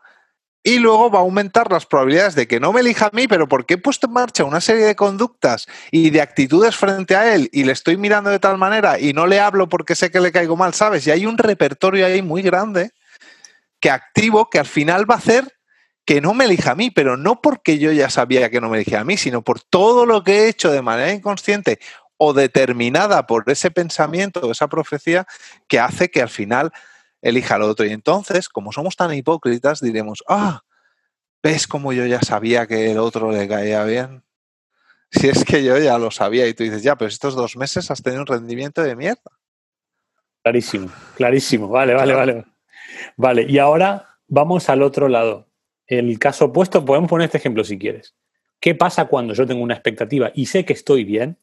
y 0.63 0.79
luego 0.79 1.11
va 1.11 1.19
a 1.19 1.23
aumentar 1.23 1.73
las 1.73 1.87
probabilidades 1.87 2.37
de 2.37 2.47
que 2.47 2.61
no 2.61 2.73
me 2.73 2.81
elija 2.81 3.07
a 3.07 3.11
mí, 3.13 3.27
pero 3.27 3.49
porque 3.49 3.75
he 3.75 3.79
puesto 3.79 4.07
en 4.07 4.13
marcha 4.13 4.45
una 4.45 4.61
serie 4.61 4.85
de 4.85 4.95
conductas 4.95 5.67
y 5.91 6.11
de 6.11 6.21
actitudes 6.21 6.77
frente 6.77 7.17
a 7.17 7.35
él 7.35 7.49
y 7.53 7.65
le 7.65 7.73
estoy 7.73 7.97
mirando 7.97 8.31
de 8.31 8.39
tal 8.39 8.59
manera 8.59 9.01
y 9.01 9.13
no 9.13 9.27
le 9.27 9.41
hablo 9.41 9.69
porque 9.69 9.97
sé 9.97 10.11
que 10.13 10.21
le 10.21 10.31
caigo 10.31 10.57
mal, 10.57 10.73
¿sabes? 10.73 11.07
Y 11.07 11.11
hay 11.11 11.27
un 11.27 11.37
repertorio 11.37 12.07
ahí 12.07 12.23
muy 12.23 12.43
grande 12.43 12.93
que 13.81 13.91
activo 13.91 14.49
que 14.49 14.61
al 14.61 14.67
final 14.67 15.11
va 15.11 15.17
a 15.17 15.19
hacer 15.19 15.53
que 16.05 16.21
no 16.21 16.35
me 16.35 16.45
elija 16.45 16.73
a 16.73 16.75
mí, 16.75 16.91
pero 16.91 17.17
no 17.17 17.41
porque 17.41 17.79
yo 17.79 17.93
ya 17.93 18.11
sabía 18.11 18.51
que 18.51 18.61
no 18.61 18.69
me 18.69 18.77
elegía 18.77 19.01
a 19.01 19.05
mí, 19.05 19.17
sino 19.17 19.43
por 19.43 19.61
todo 19.61 20.07
lo 20.07 20.25
que 20.25 20.41
he 20.45 20.49
hecho 20.49 20.71
de 20.71 20.83
manera 20.83 21.13
inconsciente 21.13 21.79
o 22.25 22.33
determinada 22.33 23.27
por 23.27 23.43
ese 23.51 23.73
pensamiento 23.73 24.39
o 24.39 24.53
esa 24.53 24.69
profecía 24.69 25.27
que 25.67 25.81
hace 25.81 26.09
que 26.09 26.23
al 26.23 26.29
final 26.29 26.71
elija 27.21 27.57
al 27.57 27.63
otro. 27.63 27.85
Y 27.85 27.91
entonces, 27.91 28.49
como 28.49 28.71
somos 28.71 28.95
tan 28.95 29.13
hipócritas, 29.13 29.81
diremos, 29.81 30.23
ah, 30.29 30.63
¿ves 31.43 31.67
como 31.67 31.93
yo 31.93 32.07
ya 32.07 32.21
sabía 32.21 32.69
que 32.69 32.93
el 32.93 32.99
otro 32.99 33.33
le 33.33 33.49
caía 33.49 33.83
bien? 33.85 34.23
Si 35.11 35.29
es 35.29 35.45
que 35.45 35.63
yo 35.63 35.77
ya 35.77 35.99
lo 35.99 36.11
sabía 36.11 36.47
y 36.47 36.55
tú 36.55 36.63
dices, 36.63 36.83
ya, 36.83 36.97
pero 36.97 37.09
estos 37.09 37.35
dos 37.35 37.55
meses 37.57 37.91
has 37.91 38.03
tenido 38.03 38.23
un 38.23 38.27
rendimiento 38.27 38.83
de 38.83 38.97
mierda. 38.97 39.31
Clarísimo, 40.43 40.91
clarísimo. 41.17 41.69
Vale, 41.69 41.93
vale, 41.93 42.15
vale. 42.15 42.45
Vale, 43.17 43.43
y 43.47 43.59
ahora 43.59 44.17
vamos 44.29 44.71
al 44.71 44.81
otro 44.81 45.09
lado. 45.09 45.49
El 45.87 46.19
caso 46.19 46.47
opuesto, 46.47 46.83
podemos 46.85 47.11
poner 47.11 47.27
este 47.27 47.37
ejemplo 47.37 47.63
si 47.63 47.79
quieres. 47.79 48.15
¿Qué 48.59 48.75
pasa 48.75 49.05
cuando 49.05 49.35
yo 49.35 49.47
tengo 49.47 49.63
una 49.63 49.75
expectativa 49.75 50.31
y 50.35 50.47
sé 50.47 50.65
que 50.65 50.73
estoy 50.73 51.05
bien 51.05 51.37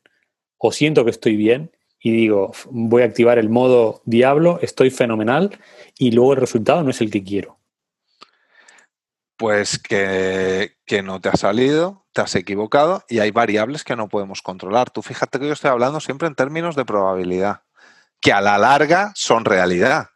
o 0.59 0.71
siento 0.71 1.05
que 1.05 1.11
estoy 1.11 1.35
bien 1.35 1.71
y 2.01 2.11
digo, 2.11 2.51
voy 2.69 3.01
a 3.01 3.05
activar 3.05 3.39
el 3.39 3.49
modo 3.49 4.01
diablo, 4.05 4.59
estoy 4.61 4.89
fenomenal 4.89 5.57
y 5.97 6.11
luego 6.11 6.33
el 6.33 6.39
resultado 6.39 6.83
no 6.83 6.91
es 6.91 7.01
el 7.01 7.11
que 7.11 7.23
quiero. 7.23 7.57
Pues 9.37 9.79
que, 9.79 10.75
no 11.03 11.21
te 11.21 11.29
ha 11.29 11.37
salido, 11.37 12.05
te 12.13 12.21
has 12.21 12.35
equivocado 12.35 13.03
y 13.07 13.19
hay 13.19 13.31
variables 13.31 13.83
que 13.83 13.95
no 13.95 14.09
podemos 14.09 14.41
controlar. 14.41 14.89
Tú 14.89 15.01
fíjate 15.01 15.39
que 15.39 15.47
yo 15.47 15.53
estoy 15.53 15.71
hablando 15.71 15.99
siempre 16.01 16.27
en 16.27 16.35
términos 16.35 16.75
de 16.75 16.85
probabilidad, 16.85 17.63
que 18.19 18.33
a 18.33 18.41
la 18.41 18.57
larga 18.57 19.13
son 19.15 19.45
realidad. 19.45 20.09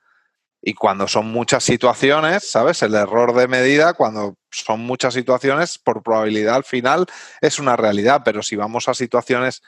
Y 0.62 0.74
cuando 0.74 1.10
son 1.10 1.28
muchas 1.28 1.64
situaciones, 1.66 2.50
¿sabes? 2.50 2.82
El 2.84 2.96
error 2.96 3.34
de 3.34 3.50
medida, 3.50 3.94
cuando 3.94 4.38
son 4.50 4.80
muchas 4.80 5.14
situaciones, 5.14 5.78
por 5.78 6.04
probabilidad 6.04 6.56
al 6.56 6.64
final 6.64 7.06
es 7.42 7.60
una 7.60 7.76
realidad. 7.76 8.22
Pero 8.24 8.42
si 8.42 8.56
vamos 8.56 8.88
a 8.88 8.94
situaciones 8.94 9.62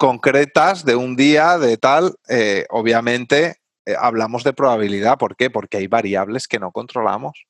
concretas 0.00 0.86
de 0.86 0.96
un 0.96 1.14
día, 1.14 1.58
de 1.58 1.76
tal, 1.76 2.14
eh, 2.26 2.64
obviamente 2.70 3.60
eh, 3.84 3.94
hablamos 4.00 4.44
de 4.44 4.54
probabilidad. 4.54 5.18
¿Por 5.18 5.36
qué? 5.36 5.50
Porque 5.50 5.76
hay 5.76 5.88
variables 5.88 6.48
que 6.48 6.58
no 6.58 6.72
controlamos. 6.72 7.44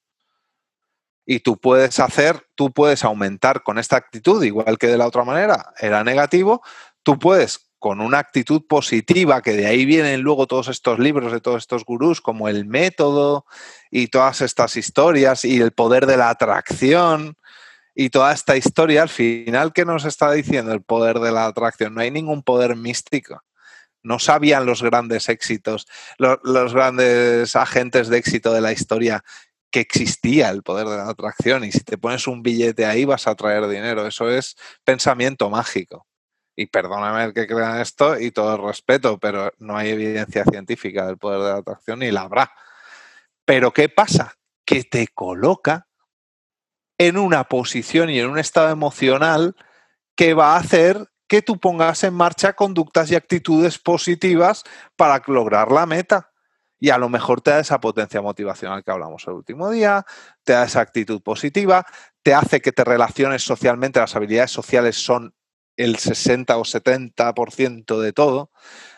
Y 1.25 1.38
tú 1.38 1.61
puedes 1.61 2.00
hacer, 2.00 2.45
tú 2.57 2.73
puedes 2.73 3.04
aumentar 3.04 3.62
con 3.62 3.78
esta 3.78 3.97
actitud, 3.97 4.42
igual 4.42 4.78
que 4.78 4.88
de 4.88 4.99
la 4.99 5.07
otra 5.07 5.23
manera 5.23 5.73
era 5.78 6.02
negativo, 6.02 6.61
tú 7.04 7.21
puedes 7.21 7.71
con 7.78 8.00
una 8.00 8.19
actitud 8.19 8.66
positiva, 8.69 9.42
que 9.42 9.52
de 9.52 9.66
ahí 9.66 9.87
vienen 9.87 10.21
luego 10.21 10.49
todos 10.49 10.66
estos 10.66 10.99
libros 10.99 11.30
de 11.30 11.40
todos 11.40 11.59
estos 11.59 11.85
gurús, 11.85 12.21
como 12.21 12.49
el 12.49 12.66
método 12.66 13.47
y 13.92 14.09
todas 14.09 14.40
estas 14.40 14.76
historias 14.76 15.45
y 15.45 15.61
el 15.61 15.71
poder 15.71 16.07
de 16.07 16.16
la 16.16 16.30
atracción, 16.30 17.37
y 17.94 18.11
toda 18.11 18.32
esta 18.32 18.56
historia, 18.56 19.02
al 19.02 19.09
final, 19.09 19.73
¿qué 19.73 19.85
nos 19.85 20.04
está 20.04 20.30
diciendo 20.32 20.73
el 20.73 20.82
poder 20.82 21.18
de 21.18 21.32
la 21.32 21.47
atracción? 21.47 21.94
No 21.94 22.00
hay 22.00 22.11
ningún 22.11 22.42
poder 22.42 22.76
místico. 22.76 23.42
No 24.02 24.18
sabían 24.18 24.64
los 24.64 24.82
grandes 24.82 25.28
éxitos, 25.28 25.87
los, 26.18 26.73
grandes 26.73 27.54
agentes 27.54 28.09
de 28.09 28.18
éxito 28.18 28.52
de 28.52 28.62
la 28.62 28.73
historia 28.73 29.23
que 29.70 29.80
existía 29.80 30.49
el 30.50 30.62
poder 30.62 30.88
de 30.88 30.97
la 30.97 31.11
atracción 31.11 31.64
y 31.64 31.70
si 31.70 31.80
te 31.80 31.99
pones 31.99 32.26
un 32.26 32.42
billete 32.42 32.87
ahí 32.87 33.04
vas 33.04 33.26
a 33.26 33.35
traer 33.35 33.68
dinero. 33.68 34.06
Eso 34.06 34.30
es 34.30 34.56
pensamiento 34.85 35.50
mágico. 35.50 36.06
Y 36.56 36.66
perdóname 36.66 37.25
el 37.25 37.35
que 37.35 37.47
crean 37.47 37.80
esto 37.80 38.18
y 38.18 38.30
todo 38.30 38.56
el 38.56 38.62
respeto, 38.62 39.18
pero 39.18 39.52
no 39.59 39.76
hay 39.76 39.90
evidencia 39.90 40.44
científica 40.44 41.06
del 41.06 41.18
poder 41.18 41.40
de 41.40 41.49
la 41.50 41.59
atracción 41.59 41.99
ni 42.00 42.11
la 42.11 42.23
habrá. 42.23 42.52
Pero 43.44 43.73
¿qué 43.73 43.88
pasa? 43.88 44.35
Que 44.64 44.85
te 44.85 45.09
coloca 45.09 45.89
en 47.00 47.16
una 47.16 47.45
posición 47.45 48.11
y 48.11 48.19
en 48.21 48.28
un 48.28 48.38
estado 48.38 48.69
emocional 48.69 49.57
que 50.14 50.35
va 50.35 50.52
a 50.52 50.59
hacer 50.59 51.09
que 51.26 51.40
tú 51.40 51.59
pongas 51.59 52.04
en 52.04 52.12
marcha 52.12 52.52
conductas 52.52 53.11
y 53.11 53.14
actitudes 53.14 53.78
positivas 53.78 54.64
para 54.97 55.23
lograr 55.26 55.73
la 55.73 55.87
meta. 55.87 56.30
Y 56.78 56.90
a 56.90 56.99
lo 56.99 57.09
mejor 57.09 57.40
te 57.40 57.52
da 57.52 57.61
esa 57.61 57.80
potencia 57.80 58.21
motivacional 58.21 58.85
que 58.85 58.90
hablamos 58.90 59.26
el 59.26 59.33
último 59.33 59.71
día, 59.71 60.04
te 60.45 60.52
da 60.52 60.64
esa 60.64 60.83
actitud 60.83 61.23
positiva, 61.23 61.87
te 62.23 62.35
hace 62.35 62.61
que 62.61 62.71
te 62.71 62.85
relaciones 62.85 63.45
socialmente, 63.45 63.99
las 63.99 64.14
habilidades 64.14 64.50
sociales 64.50 65.02
son 65.02 65.35
el 65.78 65.97
60 65.97 66.54
o 66.59 66.64
70% 66.64 67.99
de 67.99 68.12
todo, 68.12 68.50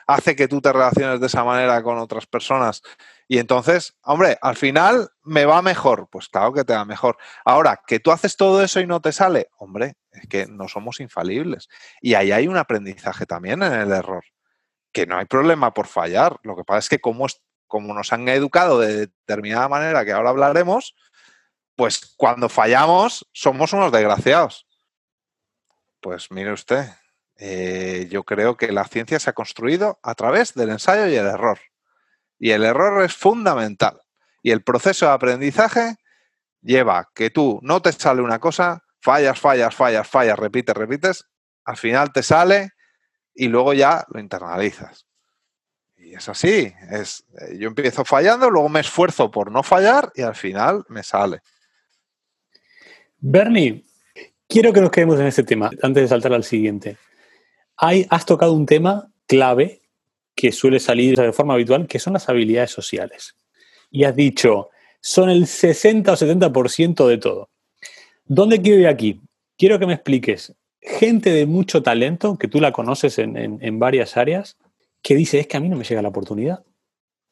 hace 0.08 0.34
que 0.34 0.48
tú 0.48 0.60
te 0.60 0.72
relaciones 0.72 1.20
de 1.20 1.28
esa 1.28 1.44
manera 1.44 1.80
con 1.84 1.98
otras 1.98 2.26
personas 2.26 2.82
y 3.28 3.38
entonces, 3.38 3.96
hombre, 4.02 4.38
al 4.42 4.56
final 4.56 5.10
me 5.22 5.44
va 5.44 5.62
mejor. 5.62 6.08
Pues 6.10 6.28
claro 6.28 6.52
que 6.52 6.64
te 6.64 6.74
va 6.74 6.84
mejor. 6.84 7.16
Ahora, 7.44 7.80
que 7.86 8.00
tú 8.00 8.10
haces 8.10 8.36
todo 8.36 8.62
eso 8.62 8.80
y 8.80 8.86
no 8.86 9.00
te 9.00 9.12
sale, 9.12 9.48
hombre, 9.56 9.96
es 10.10 10.28
que 10.28 10.46
no 10.46 10.68
somos 10.68 11.00
infalibles. 11.00 11.68
Y 12.00 12.14
ahí 12.14 12.32
hay 12.32 12.48
un 12.48 12.56
aprendizaje 12.56 13.26
también 13.26 13.62
en 13.62 13.72
el 13.72 13.92
error. 13.92 14.24
Que 14.92 15.06
no 15.06 15.16
hay 15.16 15.24
problema 15.26 15.72
por 15.72 15.86
fallar. 15.86 16.38
Lo 16.42 16.56
que 16.56 16.64
pasa 16.64 16.80
es 16.80 16.88
que 16.88 17.00
como, 17.00 17.26
como 17.66 17.94
nos 17.94 18.12
han 18.12 18.28
educado 18.28 18.78
de 18.80 19.06
determinada 19.06 19.68
manera, 19.68 20.04
que 20.04 20.12
ahora 20.12 20.30
hablaremos, 20.30 20.94
pues 21.76 22.14
cuando 22.16 22.48
fallamos 22.48 23.26
somos 23.32 23.72
unos 23.72 23.92
desgraciados. 23.92 24.66
Pues 26.00 26.30
mire 26.30 26.52
usted, 26.52 26.86
eh, 27.36 28.08
yo 28.10 28.24
creo 28.24 28.56
que 28.56 28.72
la 28.72 28.84
ciencia 28.84 29.18
se 29.18 29.30
ha 29.30 29.32
construido 29.32 29.98
a 30.02 30.14
través 30.14 30.54
del 30.54 30.70
ensayo 30.70 31.06
y 31.06 31.16
el 31.16 31.26
error. 31.26 31.58
Y 32.42 32.50
el 32.50 32.64
error 32.64 33.04
es 33.04 33.14
fundamental. 33.14 34.00
Y 34.42 34.50
el 34.50 34.64
proceso 34.64 35.06
de 35.06 35.12
aprendizaje 35.12 35.94
lleva 36.60 37.08
que 37.14 37.30
tú 37.30 37.60
no 37.62 37.80
te 37.80 37.92
sale 37.92 38.20
una 38.20 38.40
cosa, 38.40 38.82
fallas, 39.00 39.38
fallas, 39.38 39.72
fallas, 39.72 40.08
fallas, 40.08 40.36
repites, 40.36 40.76
repites, 40.76 41.24
al 41.64 41.76
final 41.76 42.12
te 42.12 42.24
sale 42.24 42.70
y 43.32 43.46
luego 43.46 43.74
ya 43.74 44.04
lo 44.08 44.18
internalizas. 44.18 45.06
Y 45.94 46.14
es 46.14 46.28
así, 46.28 46.74
es, 46.90 47.24
eh, 47.38 47.58
yo 47.58 47.68
empiezo 47.68 48.04
fallando, 48.04 48.50
luego 48.50 48.68
me 48.68 48.80
esfuerzo 48.80 49.30
por 49.30 49.52
no 49.52 49.62
fallar 49.62 50.10
y 50.16 50.22
al 50.22 50.34
final 50.34 50.84
me 50.88 51.04
sale. 51.04 51.42
Bernie, 53.20 53.84
quiero 54.48 54.72
que 54.72 54.80
nos 54.80 54.90
quedemos 54.90 55.20
en 55.20 55.28
este 55.28 55.44
tema 55.44 55.70
antes 55.80 56.02
de 56.02 56.08
saltar 56.08 56.32
al 56.32 56.42
siguiente. 56.42 56.96
hay, 57.76 58.04
has 58.10 58.26
tocado 58.26 58.52
un 58.52 58.66
tema 58.66 59.12
clave 59.28 59.81
que 60.34 60.52
suele 60.52 60.80
salir 60.80 61.16
de 61.16 61.32
forma 61.32 61.54
habitual, 61.54 61.86
que 61.86 61.98
son 61.98 62.14
las 62.14 62.28
habilidades 62.28 62.70
sociales. 62.70 63.36
Y 63.90 64.04
has 64.04 64.16
dicho, 64.16 64.70
son 65.00 65.30
el 65.30 65.46
60 65.46 66.12
o 66.12 66.16
70% 66.16 67.06
de 67.06 67.18
todo. 67.18 67.50
¿Dónde 68.24 68.62
quiero 68.62 68.80
ir 68.80 68.88
aquí? 68.88 69.20
Quiero 69.58 69.78
que 69.78 69.86
me 69.86 69.94
expliques, 69.94 70.54
gente 70.80 71.30
de 71.30 71.46
mucho 71.46 71.82
talento, 71.82 72.36
que 72.38 72.48
tú 72.48 72.60
la 72.60 72.72
conoces 72.72 73.18
en, 73.18 73.78
varias 73.78 74.16
áreas, 74.16 74.56
que 75.02 75.14
dice, 75.14 75.40
es 75.40 75.46
que 75.46 75.56
a 75.56 75.60
mí 75.60 75.68
no 75.68 75.76
me 75.76 75.84
llega 75.84 76.02
la 76.02 76.08
oportunidad. 76.08 76.64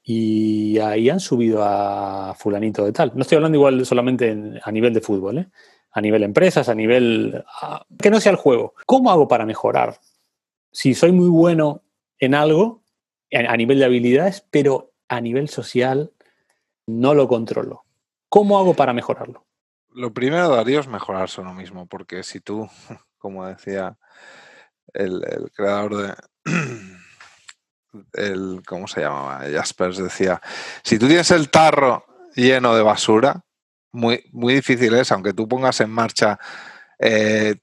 Y 0.03 0.79
ahí 0.79 1.11
han 1.11 1.21
subido 1.21 1.63
a 1.63 2.35
fulanito 2.35 2.85
de 2.85 2.93
tal. 2.93 3.13
No 3.15 3.23
estoy 3.23 3.37
hablando 3.37 3.57
igual 3.57 3.85
solamente 3.85 4.61
a 4.63 4.73
nivel 4.73 4.93
de 4.95 5.01
fútbol, 5.01 5.39
¿eh? 5.39 5.49
a 5.93 6.01
nivel 6.01 6.23
empresas, 6.23 6.69
a 6.69 6.75
nivel... 6.75 7.45
que 7.99 8.11
no 8.11 8.21
sea 8.21 8.33
el 8.33 8.39
juego. 8.39 8.75
¿Cómo 8.87 9.11
hago 9.11 9.29
para 9.29 9.47
mejorar? 9.47 9.99
Si 10.73 10.95
soy 10.95 11.13
muy 11.13 11.29
bueno 11.29 11.83
en 12.19 12.35
algo, 12.35 12.80
a 13.33 13.57
nivel 13.57 13.79
de 13.79 13.85
habilidades, 13.85 14.45
pero 14.51 14.93
a 15.09 15.21
nivel 15.21 15.49
social 15.49 16.13
no 16.87 17.15
lo 17.15 17.29
controlo. 17.29 17.85
¿Cómo 18.29 18.59
hago 18.59 18.75
para 18.75 18.93
mejorarlo? 18.93 19.45
Lo 19.93 20.13
primero, 20.15 20.49
Darío, 20.49 20.81
es 20.81 20.89
mejorarse 20.89 21.41
uno 21.41 21.53
mismo, 21.53 21.87
porque 21.87 22.23
si 22.23 22.41
tú, 22.41 22.69
como 23.19 23.47
decía 23.47 23.99
el, 24.93 25.23
creador 25.55 25.97
de... 25.97 26.15
El, 28.13 28.63
¿Cómo 28.65 28.87
se 28.87 29.01
llamaba? 29.01 29.41
Jaspers 29.53 29.97
decía, 29.97 30.41
si 30.85 30.97
tú 30.97 31.09
tienes 31.09 31.33
el 31.33 31.51
tarro 31.51 32.05
lleno 32.37 32.77
de 32.77 32.83
basura, 32.83 33.45
muy, 33.91 34.25
muy 34.31 34.55
difícil 34.55 34.95
es, 34.95 35.11
aunque 35.11 35.33
tú 35.33 35.49
pongas 35.49 35.81
en 35.81 35.91
marcha 35.91 36.39
eh, 37.01 37.57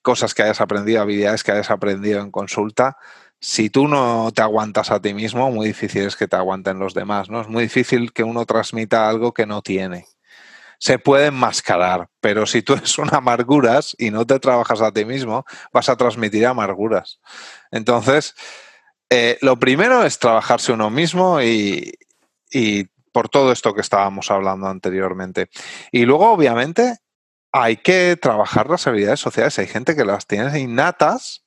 cosas 0.00 0.32
que 0.32 0.42
hayas 0.42 0.62
aprendido, 0.62 1.02
habilidades 1.02 1.44
que 1.44 1.52
hayas 1.52 1.70
aprendido 1.70 2.22
en 2.22 2.30
consulta, 2.30 2.96
si 3.44 3.68
tú 3.68 3.88
no 3.88 4.32
te 4.34 4.40
aguantas 4.40 4.90
a 4.90 5.02
ti 5.02 5.12
mismo, 5.12 5.50
muy 5.50 5.66
difícil 5.66 6.06
es 6.06 6.16
que 6.16 6.26
te 6.26 6.34
aguanten 6.34 6.78
los 6.78 6.94
demás, 6.94 7.28
¿no? 7.28 7.42
Es 7.42 7.48
muy 7.48 7.64
difícil 7.64 8.10
que 8.14 8.24
uno 8.24 8.46
transmita 8.46 9.06
algo 9.06 9.34
que 9.34 9.44
no 9.44 9.60
tiene. 9.60 10.06
Se 10.78 10.98
puede 10.98 11.26
enmascarar, 11.26 12.08
pero 12.22 12.46
si 12.46 12.62
tú 12.62 12.72
eres 12.72 12.96
un 12.96 13.14
amarguras 13.14 13.94
y 13.98 14.10
no 14.10 14.26
te 14.26 14.40
trabajas 14.40 14.80
a 14.80 14.92
ti 14.92 15.04
mismo, 15.04 15.44
vas 15.74 15.90
a 15.90 15.96
transmitir 15.96 16.46
amarguras. 16.46 17.20
Entonces, 17.70 18.34
eh, 19.10 19.36
lo 19.42 19.58
primero 19.58 20.04
es 20.04 20.18
trabajarse 20.18 20.72
uno 20.72 20.88
mismo 20.88 21.42
y, 21.42 21.92
y 22.50 22.84
por 23.12 23.28
todo 23.28 23.52
esto 23.52 23.74
que 23.74 23.82
estábamos 23.82 24.30
hablando 24.30 24.68
anteriormente. 24.68 25.50
Y 25.92 26.06
luego, 26.06 26.32
obviamente, 26.32 26.96
hay 27.52 27.76
que 27.76 28.16
trabajar 28.16 28.70
las 28.70 28.86
habilidades 28.86 29.20
sociales. 29.20 29.58
Hay 29.58 29.66
gente 29.66 29.94
que 29.94 30.06
las 30.06 30.26
tiene 30.26 30.58
innatas 30.58 31.43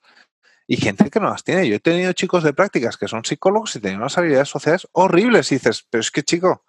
y 0.67 0.77
gente 0.77 1.09
que 1.09 1.19
no 1.19 1.29
las 1.29 1.43
tiene. 1.43 1.67
Yo 1.67 1.75
he 1.75 1.79
tenido 1.79 2.11
chicos 2.13 2.43
de 2.43 2.53
prácticas 2.53 2.97
que 2.97 3.07
son 3.07 3.23
psicólogos 3.23 3.75
y 3.75 3.79
tienen 3.79 3.99
unas 3.99 4.17
habilidades 4.17 4.49
sociales 4.49 4.87
horribles 4.91 5.49
dices, 5.49 5.87
pero 5.89 6.01
es 6.01 6.11
que 6.11 6.23
chico, 6.23 6.65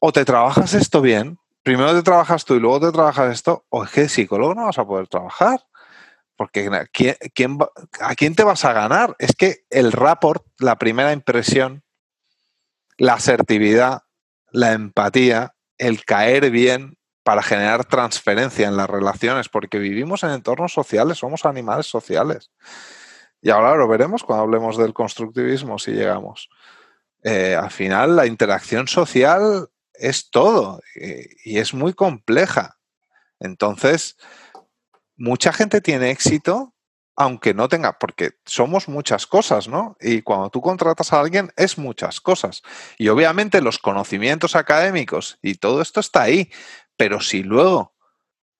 o 0.00 0.12
te 0.12 0.24
trabajas 0.24 0.72
esto 0.74 1.02
bien, 1.02 1.38
primero 1.62 1.94
te 1.94 2.02
trabajas 2.02 2.44
tú 2.44 2.54
y 2.54 2.60
luego 2.60 2.80
te 2.80 2.92
trabajas 2.92 3.32
esto, 3.32 3.66
o 3.68 3.84
es 3.84 3.90
que 3.90 4.02
de 4.02 4.08
psicólogo 4.08 4.54
no 4.54 4.66
vas 4.66 4.78
a 4.78 4.86
poder 4.86 5.08
trabajar. 5.08 5.60
Porque 6.36 6.68
¿quién, 6.92 7.58
¿a 8.00 8.14
quién 8.14 8.34
te 8.34 8.44
vas 8.44 8.64
a 8.66 8.74
ganar? 8.74 9.16
Es 9.18 9.34
que 9.34 9.64
el 9.70 9.90
rapport, 9.90 10.44
la 10.58 10.76
primera 10.76 11.14
impresión, 11.14 11.82
la 12.98 13.14
asertividad, 13.14 14.02
la 14.50 14.72
empatía, 14.72 15.54
el 15.78 16.04
caer 16.04 16.50
bien 16.50 16.98
para 17.26 17.42
generar 17.42 17.84
transferencia 17.84 18.68
en 18.68 18.76
las 18.76 18.88
relaciones, 18.88 19.48
porque 19.48 19.80
vivimos 19.80 20.22
en 20.22 20.30
entornos 20.30 20.72
sociales, 20.72 21.18
somos 21.18 21.44
animales 21.44 21.86
sociales. 21.86 22.52
Y 23.42 23.50
ahora 23.50 23.74
lo 23.74 23.88
veremos 23.88 24.22
cuando 24.22 24.44
hablemos 24.44 24.78
del 24.78 24.94
constructivismo, 24.94 25.76
si 25.80 25.90
llegamos. 25.90 26.48
Eh, 27.24 27.56
al 27.56 27.72
final, 27.72 28.14
la 28.14 28.26
interacción 28.26 28.86
social 28.86 29.68
es 29.92 30.30
todo 30.30 30.80
eh, 30.94 31.26
y 31.44 31.58
es 31.58 31.74
muy 31.74 31.94
compleja. 31.94 32.76
Entonces, 33.40 34.16
mucha 35.16 35.52
gente 35.52 35.80
tiene 35.80 36.12
éxito 36.12 36.76
aunque 37.16 37.54
no 37.54 37.66
tenga, 37.68 37.98
porque 37.98 38.32
somos 38.44 38.88
muchas 38.88 39.26
cosas, 39.26 39.68
¿no? 39.68 39.96
Y 40.00 40.20
cuando 40.20 40.50
tú 40.50 40.60
contratas 40.60 41.14
a 41.14 41.20
alguien 41.20 41.50
es 41.56 41.78
muchas 41.78 42.20
cosas. 42.20 42.62
Y 42.98 43.08
obviamente 43.08 43.62
los 43.62 43.78
conocimientos 43.78 44.54
académicos 44.54 45.38
y 45.40 45.54
todo 45.54 45.80
esto 45.80 46.00
está 46.00 46.22
ahí, 46.22 46.50
pero 46.96 47.20
si 47.20 47.42
luego 47.42 47.94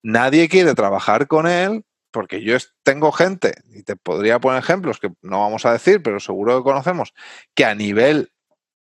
nadie 0.03 0.49
quiere 0.49 0.75
trabajar 0.75 1.27
con 1.27 1.47
él, 1.47 1.85
porque 2.11 2.43
yo 2.43 2.57
tengo 2.83 3.13
gente, 3.13 3.55
y 3.75 3.83
te 3.83 3.97
podría 3.97 4.39
poner 4.39 4.61
ejemplos 4.61 4.99
que 4.99 5.13
no 5.23 5.41
vamos 5.41 5.67
a 5.67 5.73
decir, 5.73 6.03
pero 6.03 6.21
seguro 6.21 6.57
que 6.57 6.65
conocemos, 6.65 7.13
que 7.55 7.65
a 7.65 7.75
nivel 7.75 8.33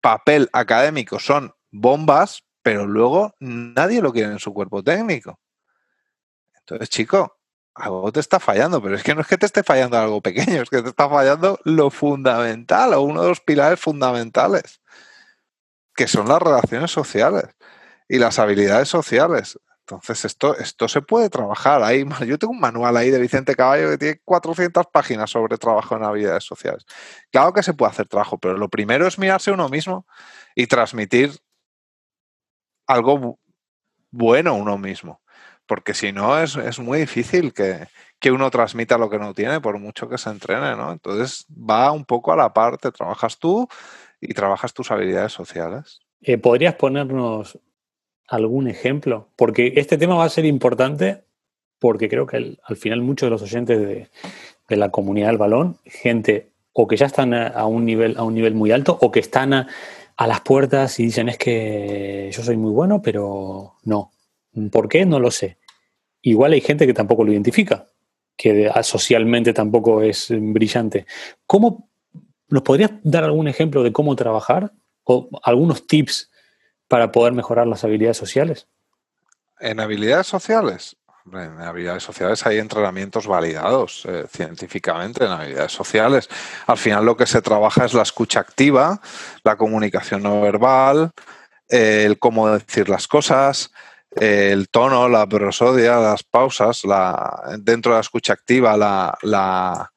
papel 0.01 0.51
académico 0.53 1.19
son 1.19 1.55
bombas, 1.71 2.45
pero 2.63 2.87
luego 2.87 3.35
nadie 3.41 4.03
lo 4.03 4.13
quiere 4.13 4.33
en 4.33 4.39
su 4.39 4.53
cuerpo 4.53 4.83
técnico. 4.83 5.39
Entonces, 6.59 6.89
chico, 6.91 7.39
algo 7.75 8.13
te 8.13 8.21
está 8.21 8.41
fallando, 8.41 8.83
pero 8.83 8.97
es 8.97 9.03
que 9.03 9.15
no 9.15 9.21
es 9.21 9.27
que 9.27 9.39
te 9.39 9.47
esté 9.47 9.63
fallando 9.63 9.99
algo 9.99 10.21
pequeño, 10.21 10.63
es 10.63 10.71
que 10.71 10.83
te 10.83 10.89
está 10.91 11.09
fallando 11.09 11.59
lo 11.65 11.91
fundamental 11.91 12.95
o 12.95 13.03
uno 13.03 13.23
de 13.23 13.29
los 13.29 13.41
pilares 13.41 13.81
fundamentales, 13.81 14.81
que 15.95 16.09
son 16.09 16.29
las 16.29 16.43
relaciones 16.43 16.91
sociales 16.91 17.55
y 18.15 18.19
las 18.19 18.39
habilidades 18.39 18.89
sociales. 18.89 19.59
Entonces, 19.81 20.25
esto, 20.25 20.57
esto 20.57 20.87
se 20.87 21.03
puede 21.03 21.29
trabajar. 21.29 21.83
Ahí, 21.83 22.07
yo 22.29 22.39
tengo 22.39 22.53
un 22.53 22.61
manual 22.61 22.97
ahí 22.97 23.11
de 23.11 23.19
Vicente 23.19 23.57
Caballo 23.57 23.91
que 23.91 23.99
tiene 23.99 24.21
400 24.25 24.87
páginas 24.87 25.31
sobre 25.31 25.59
trabajo 25.59 25.97
en 25.97 26.05
habilidades 26.05 26.45
sociales. 26.45 26.87
Claro 27.33 27.53
que 27.53 27.65
se 27.65 27.75
puede 27.75 27.91
hacer 27.91 28.07
trabajo, 28.07 28.39
pero 28.39 28.57
lo 28.57 28.69
primero 28.69 29.09
es 29.09 29.19
mirarse 29.19 29.51
uno 29.51 29.69
mismo 29.69 30.07
y 30.55 30.69
transmitir 30.69 31.33
algo 32.87 33.41
bueno 34.13 34.55
uno 34.55 34.79
mismo. 34.79 35.21
Porque 35.67 35.93
si 35.93 36.13
no, 36.13 36.39
es, 36.39 36.55
es 36.55 36.79
muy 36.79 37.01
difícil 37.01 37.53
que, 37.53 37.89
que, 38.21 38.31
uno 38.31 38.49
transmita 38.49 38.97
lo 38.97 39.11
que 39.11 39.19
no 39.19 39.35
tiene, 39.35 39.61
por 39.61 39.81
mucho 39.81 40.09
que 40.09 40.19
se 40.19 40.31
entrene, 40.31 40.77
¿no? 40.77 40.93
Entonces 40.93 41.47
va 41.51 41.91
un 41.91 42.05
poco 42.05 42.33
a 42.33 42.37
la 42.37 42.53
parte, 42.55 42.93
trabajas 42.93 43.41
tú 43.41 43.67
y 44.21 44.35
trabajas 44.35 44.73
tus 44.73 44.93
habilidades 44.93 45.33
sociales. 45.33 45.99
Eh, 46.21 46.39
¿Podrías 46.39 46.77
ponernos 46.77 47.59
algún 48.29 48.69
ejemplo? 48.69 49.29
Porque 49.37 49.75
este 49.77 49.99
tema 49.99 50.15
va 50.15 50.25
a 50.25 50.31
ser 50.31 50.45
importante 50.45 51.25
porque 51.79 52.09
creo 52.09 52.27
que 52.27 52.57
al 52.63 52.77
final 52.77 53.03
muchos 53.03 53.27
de 53.27 53.31
los 53.31 53.43
oyentes 53.43 53.79
de, 53.79 54.77
la 54.77 54.91
comunidad 54.91 55.29
del 55.29 55.39
balón, 55.39 55.79
gente 55.85 56.51
o 56.73 56.89
que 56.89 56.97
ya 56.97 57.07
están 57.07 57.35
a, 57.35 57.67
un, 57.67 57.85
nivel, 57.85 58.17
a 58.17 58.23
un 58.23 58.35
nivel 58.35 58.55
muy 58.55 58.71
alto 58.71 58.99
o 59.01 59.11
que 59.11 59.21
están 59.21 59.53
a, 59.53 59.69
las 60.17 60.41
puertas 60.41 60.99
y 60.99 61.05
dicen 61.05 61.29
es 61.29 61.39
que 61.39 62.31
yo 62.33 62.43
soy 62.43 62.57
muy 62.57 62.73
bueno, 62.73 63.03
pero 63.03 63.75
no. 63.85 64.13
¿Por 64.73 64.89
qué? 64.89 65.05
No 65.05 65.21
lo 65.21 65.31
sé. 65.31 65.59
Igual 66.23 66.53
hay 66.53 66.61
gente 66.61 66.87
que 66.87 66.95
tampoco 66.95 67.25
lo 67.25 67.33
identifica, 67.33 67.87
que 68.37 68.71
socialmente 68.83 69.53
tampoco 69.53 70.01
es 70.01 70.29
brillante. 70.31 71.07
¿Cómo 71.47 71.91
nos 72.49 72.63
podrías 72.63 72.93
dar 73.03 73.25
algún 73.25 73.49
ejemplo 73.49 73.83
de 73.83 73.93
cómo 73.93 74.17
trabajar 74.17 74.73
o 75.05 75.29
algunos 75.43 75.87
tips 75.87 76.31
para 76.89 77.13
poder 77.13 77.33
mejorar 77.33 77.67
las 77.67 77.85
habilidades 77.85 78.17
sociales? 78.17 78.69
En 79.61 79.81
habilidades 79.81 80.27
sociales, 80.27 80.97
en 81.33 81.61
habilidades 81.61 82.03
sociales 82.03 82.45
hay 82.47 82.59
entrenamientos 82.59 83.27
validados 83.27 84.05
eh, 84.07 84.27
científicamente 84.29 85.25
en 85.25 85.31
habilidades 85.31 85.73
sociales. 85.73 86.29
Al 86.67 86.77
final 86.77 87.05
lo 87.05 87.17
que 87.17 87.27
se 87.27 87.41
trabaja 87.41 87.87
es 87.87 87.95
la 87.95 88.03
escucha 88.03 88.41
activa, 88.41 89.01
la 89.43 89.57
comunicación 89.57 90.23
no 90.23 90.41
verbal, 90.43 91.11
el 91.69 92.19
cómo 92.19 92.51
decir 92.51 92.89
las 92.89 93.09
cosas, 93.09 93.71
el 94.11 94.69
tono, 94.69 95.09
la 95.09 95.27
prosodia, 95.27 95.97
las 95.99 96.23
pausas, 96.23 96.85
la, 96.85 97.57
dentro 97.59 97.93
de 97.93 97.97
la 97.97 98.03
escucha 98.03 98.35
activa, 98.35 98.77
la, 98.77 99.91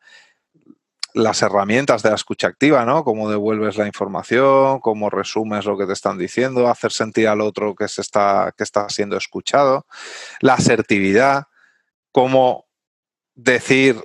las 1.18 1.42
herramientas 1.42 2.04
de 2.04 2.10
la 2.10 2.16
escucha 2.16 2.48
activa, 2.48 2.86
¿no? 2.86 3.04
Cómo 3.04 3.30
devuelves 3.30 3.78
la 3.78 3.88
información, 3.88 4.80
cómo 4.80 5.10
resumes 5.10 5.66
lo 5.66 5.78
que 5.78 5.86
te 5.86 5.94
están 5.94 6.18
diciendo, 6.18 6.68
hacer 6.68 6.92
sentir 6.92 7.28
al 7.28 7.42
otro 7.42 7.76
que, 7.76 7.88
se 7.88 8.02
está, 8.02 8.54
que 8.56 8.64
está 8.64 8.88
siendo 8.90 9.18
escuchado, 9.18 9.86
la 10.42 10.54
asertividad, 10.54 11.46
cómo 12.12 12.66
decir 13.36 14.02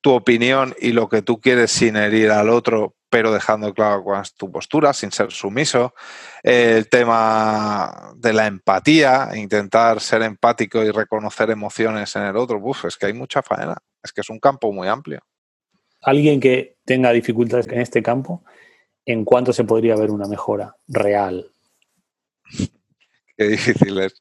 tu 0.00 0.12
opinión 0.12 0.74
y 0.80 0.92
lo 0.92 1.08
que 1.08 1.22
tú 1.22 1.40
quieres 1.40 1.70
sin 1.70 1.96
herir 1.96 2.30
al 2.30 2.48
otro, 2.50 2.94
pero 3.10 3.32
dejando 3.32 3.72
claro 3.72 4.02
cuál 4.02 4.22
es 4.22 4.34
tu 4.34 4.50
postura, 4.50 4.92
sin 4.92 5.12
ser 5.12 5.32
sumiso. 5.32 5.94
El 6.42 6.88
tema 6.88 8.12
de 8.16 8.32
la 8.32 8.46
empatía, 8.46 9.30
intentar 9.34 10.00
ser 10.00 10.22
empático 10.22 10.82
y 10.82 10.90
reconocer 10.90 11.50
emociones 11.50 12.16
en 12.16 12.22
el 12.24 12.36
otro. 12.36 12.58
Uf, 12.58 12.86
es 12.86 12.96
que 12.96 13.06
hay 13.06 13.12
mucha 13.12 13.42
faena. 13.42 13.76
Es 14.02 14.12
que 14.12 14.20
es 14.20 14.30
un 14.30 14.40
campo 14.40 14.72
muy 14.72 14.88
amplio 14.88 15.20
alguien 16.04 16.40
que 16.40 16.76
tenga 16.84 17.12
dificultades 17.12 17.66
en 17.68 17.80
este 17.80 18.02
campo, 18.02 18.44
¿en 19.06 19.24
cuánto 19.24 19.52
se 19.52 19.64
podría 19.64 19.96
ver 19.96 20.10
una 20.10 20.26
mejora 20.26 20.76
real? 20.86 21.50
Qué 23.36 23.48
difíciles 23.48 24.14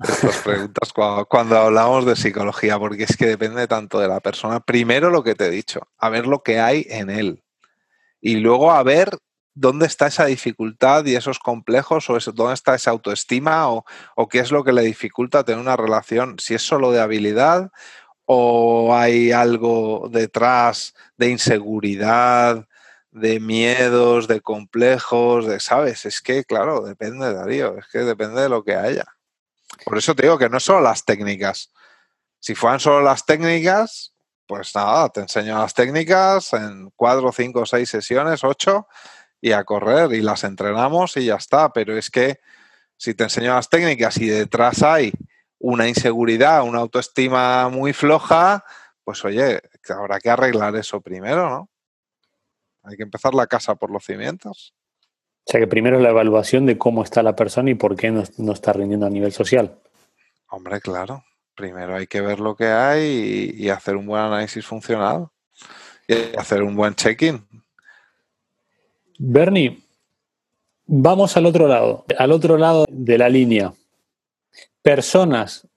estas 0.00 0.36
preguntas 0.42 0.92
cuando, 0.92 1.58
hablamos 1.58 2.06
de 2.06 2.14
psicología, 2.14 2.78
porque 2.78 3.02
es 3.02 3.16
que 3.16 3.26
depende 3.26 3.66
tanto 3.66 3.98
de 3.98 4.06
la 4.06 4.20
persona. 4.20 4.60
Primero 4.60 5.10
lo 5.10 5.24
que 5.24 5.34
te 5.34 5.46
he 5.46 5.50
dicho, 5.50 5.88
a 5.98 6.08
ver 6.08 6.26
lo 6.26 6.42
que 6.44 6.60
hay 6.60 6.86
en 6.88 7.10
él. 7.10 7.42
Y 8.20 8.36
luego 8.36 8.70
a 8.70 8.82
ver 8.84 9.10
dónde 9.54 9.86
está 9.86 10.06
esa 10.06 10.26
dificultad 10.26 11.04
y 11.06 11.16
esos 11.16 11.40
complejos 11.40 12.08
o 12.10 12.18
dónde 12.32 12.54
está 12.54 12.76
esa 12.76 12.92
autoestima 12.92 13.68
o, 13.70 13.84
o, 14.14 14.28
qué 14.28 14.38
es 14.38 14.52
lo 14.52 14.62
que 14.62 14.72
le 14.72 14.82
dificulta 14.82 15.42
tener 15.42 15.60
una 15.60 15.76
relación, 15.76 16.38
si 16.38 16.54
es 16.54 16.62
solo 16.62 16.92
de 16.92 17.00
habilidad 17.00 17.72
o 18.32 18.94
hay 18.94 19.32
algo 19.32 20.08
detrás 20.08 20.94
de 21.16 21.30
inseguridad, 21.30 22.68
de 23.10 23.40
miedos, 23.40 24.28
de 24.28 24.40
complejos, 24.40 25.48
de, 25.48 25.58
¿sabes? 25.58 26.06
Es 26.06 26.20
que, 26.20 26.44
claro, 26.44 26.82
depende, 26.82 27.34
Darío, 27.34 27.76
es 27.76 27.88
que 27.88 27.98
depende 27.98 28.42
de 28.42 28.48
lo 28.48 28.62
que 28.62 28.76
haya. 28.76 29.04
Por 29.84 29.98
eso 29.98 30.14
te 30.14 30.22
digo 30.22 30.38
que 30.38 30.48
no 30.48 30.58
es 30.58 30.62
solo 30.62 30.80
las 30.80 31.04
técnicas. 31.04 31.72
Si 32.38 32.54
fueran 32.54 32.78
solo 32.78 33.02
las 33.02 33.26
técnicas, 33.26 34.14
pues 34.46 34.76
nada, 34.76 35.08
te 35.08 35.22
enseño 35.22 35.58
las 35.58 35.74
técnicas 35.74 36.52
en 36.52 36.92
cuatro, 36.94 37.32
cinco, 37.32 37.66
seis 37.66 37.90
sesiones, 37.90 38.44
ocho, 38.44 38.86
y 39.40 39.50
a 39.50 39.64
correr, 39.64 40.12
y 40.12 40.20
las 40.20 40.44
entrenamos 40.44 41.16
y 41.16 41.24
ya 41.24 41.34
está. 41.34 41.72
Pero 41.72 41.98
es 41.98 42.08
que 42.10 42.38
si 42.96 43.12
te 43.12 43.24
enseño 43.24 43.56
las 43.56 43.68
técnicas 43.68 44.18
y 44.18 44.28
detrás 44.28 44.84
hay 44.84 45.12
una 45.60 45.86
inseguridad, 45.86 46.62
una 46.62 46.80
autoestima 46.80 47.68
muy 47.68 47.92
floja, 47.92 48.64
pues 49.04 49.24
oye, 49.24 49.60
habrá 49.88 50.18
que 50.18 50.30
arreglar 50.30 50.74
eso 50.74 51.00
primero, 51.00 51.48
¿no? 51.48 51.68
Hay 52.82 52.96
que 52.96 53.02
empezar 53.02 53.34
la 53.34 53.46
casa 53.46 53.74
por 53.74 53.90
los 53.90 54.04
cimientos. 54.04 54.74
O 55.46 55.50
sea 55.50 55.60
que 55.60 55.66
primero 55.66 56.00
la 56.00 56.10
evaluación 56.10 56.64
de 56.64 56.78
cómo 56.78 57.02
está 57.02 57.22
la 57.22 57.36
persona 57.36 57.70
y 57.70 57.74
por 57.74 57.94
qué 57.94 58.10
no, 58.10 58.52
está 58.52 58.72
rindiendo 58.72 59.06
a 59.06 59.10
nivel 59.10 59.32
social. 59.32 59.78
Hombre, 60.48 60.80
claro. 60.80 61.24
Primero 61.54 61.96
hay 61.96 62.06
que 62.06 62.22
ver 62.22 62.40
lo 62.40 62.56
que 62.56 62.66
hay 62.66 63.54
y, 63.54 63.68
hacer 63.68 63.96
un 63.96 64.06
buen 64.06 64.22
análisis 64.22 64.64
funcional 64.64 65.28
y 66.08 66.36
hacer 66.38 66.62
un 66.62 66.74
buen 66.74 66.94
check-in. 66.94 67.44
Bernie, 69.18 69.78
vamos 70.86 71.36
al 71.36 71.44
otro 71.44 71.68
lado, 71.68 72.06
al 72.16 72.32
otro 72.32 72.56
lado 72.56 72.86
de 72.88 73.18
la 73.18 73.28
línea. 73.28 73.74
Personas 74.82 75.68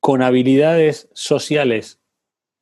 con 0.00 0.22
habilidades 0.22 1.08
sociales 1.12 2.00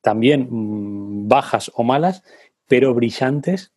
también 0.01 0.49
mm, 0.51 1.29
bajas 1.29 1.71
o 1.75 1.83
malas 1.83 2.23
pero 2.69 2.95
brillantes 2.95 3.73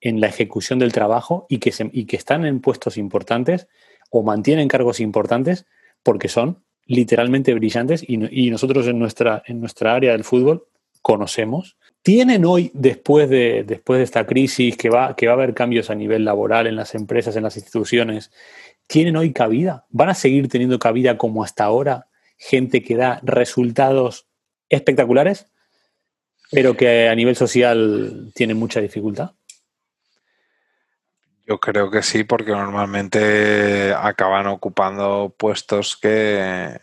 en 0.00 0.20
la 0.20 0.28
ejecución 0.28 0.78
del 0.78 0.92
trabajo 0.92 1.46
y 1.48 1.58
que, 1.58 1.72
y 1.92 2.16
están 2.16 2.44
en 2.44 2.60
puestos 2.60 2.96
importantes 2.96 3.68
o 4.10 4.22
mantienen 4.22 4.68
cargos 4.68 5.00
importantes 5.00 5.66
porque 6.02 6.28
son 6.28 6.62
literalmente 6.86 7.54
brillantes 7.54 8.04
y, 8.06 8.50
nosotros 8.50 8.86
en 8.86 8.98
nuestra, 8.98 9.42
en 9.46 9.60
nuestra 9.60 9.94
área 9.94 10.12
del 10.12 10.24
fútbol 10.24 10.66
conocemos. 11.02 11.76
¿Tienen 12.02 12.44
hoy, 12.44 12.70
después 12.74 13.28
de, 13.28 13.64
después 13.64 13.98
de 13.98 14.04
esta 14.04 14.26
crisis, 14.26 14.76
que 14.76 14.90
va, 14.90 15.16
que 15.16 15.26
va 15.26 15.32
a 15.32 15.36
haber 15.36 15.54
cambios 15.54 15.90
a 15.90 15.94
nivel 15.94 16.24
laboral 16.24 16.66
en 16.66 16.76
las 16.76 16.94
empresas, 16.94 17.36
en 17.36 17.42
las 17.42 17.56
instituciones, 17.56 18.30
¿tienen 18.86 19.16
hoy 19.16 19.32
cabida? 19.32 19.86
¿Van 19.90 20.08
a 20.08 20.14
seguir 20.14 20.48
teniendo 20.48 20.78
cabida 20.78 21.18
como 21.18 21.44
hasta 21.44 21.64
ahora 21.64 22.08
gente 22.36 22.82
que 22.82 22.96
da 22.96 23.20
resultados 23.22 24.26
espectaculares? 24.68 25.46
pero 26.54 26.76
que 26.76 27.08
a 27.08 27.14
nivel 27.14 27.34
social 27.34 28.30
tiene 28.34 28.54
mucha 28.54 28.80
dificultad. 28.80 29.32
Yo 31.46 31.58
creo 31.58 31.90
que 31.90 32.02
sí, 32.02 32.24
porque 32.24 32.52
normalmente 32.52 33.92
acaban 33.92 34.46
ocupando 34.46 35.34
puestos 35.36 35.96
que 35.96 36.80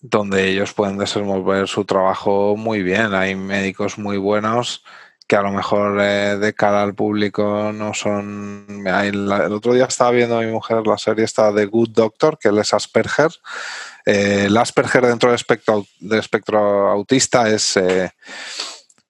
donde 0.00 0.48
ellos 0.48 0.74
pueden 0.74 0.98
desenvolver 0.98 1.66
su 1.66 1.84
trabajo 1.84 2.56
muy 2.56 2.82
bien. 2.82 3.14
Hay 3.14 3.34
médicos 3.34 3.98
muy 3.98 4.18
buenos 4.18 4.84
que 5.32 5.36
a 5.36 5.40
lo 5.40 5.50
mejor 5.50 5.98
eh, 5.98 6.36
de 6.36 6.52
cara 6.52 6.82
al 6.82 6.94
público 6.94 7.72
no 7.72 7.94
son... 7.94 8.84
El, 8.86 9.32
otro 9.32 9.72
día 9.72 9.86
estaba 9.86 10.10
viendo 10.10 10.36
a 10.36 10.42
mi 10.42 10.52
mujer 10.52 10.86
la 10.86 10.98
serie 10.98 11.24
esta 11.24 11.50
de 11.52 11.64
Good 11.64 11.88
Doctor, 11.88 12.38
que 12.38 12.48
él 12.48 12.58
es 12.58 12.74
Asperger. 12.74 13.30
Eh, 14.04 14.44
el 14.48 14.56
Asperger 14.58 15.06
dentro 15.06 15.30
del 15.30 15.36
espectro, 15.36 15.86
del 16.00 16.18
espectro 16.18 16.90
autista 16.90 17.48
es, 17.48 17.78
eh, 17.78 18.10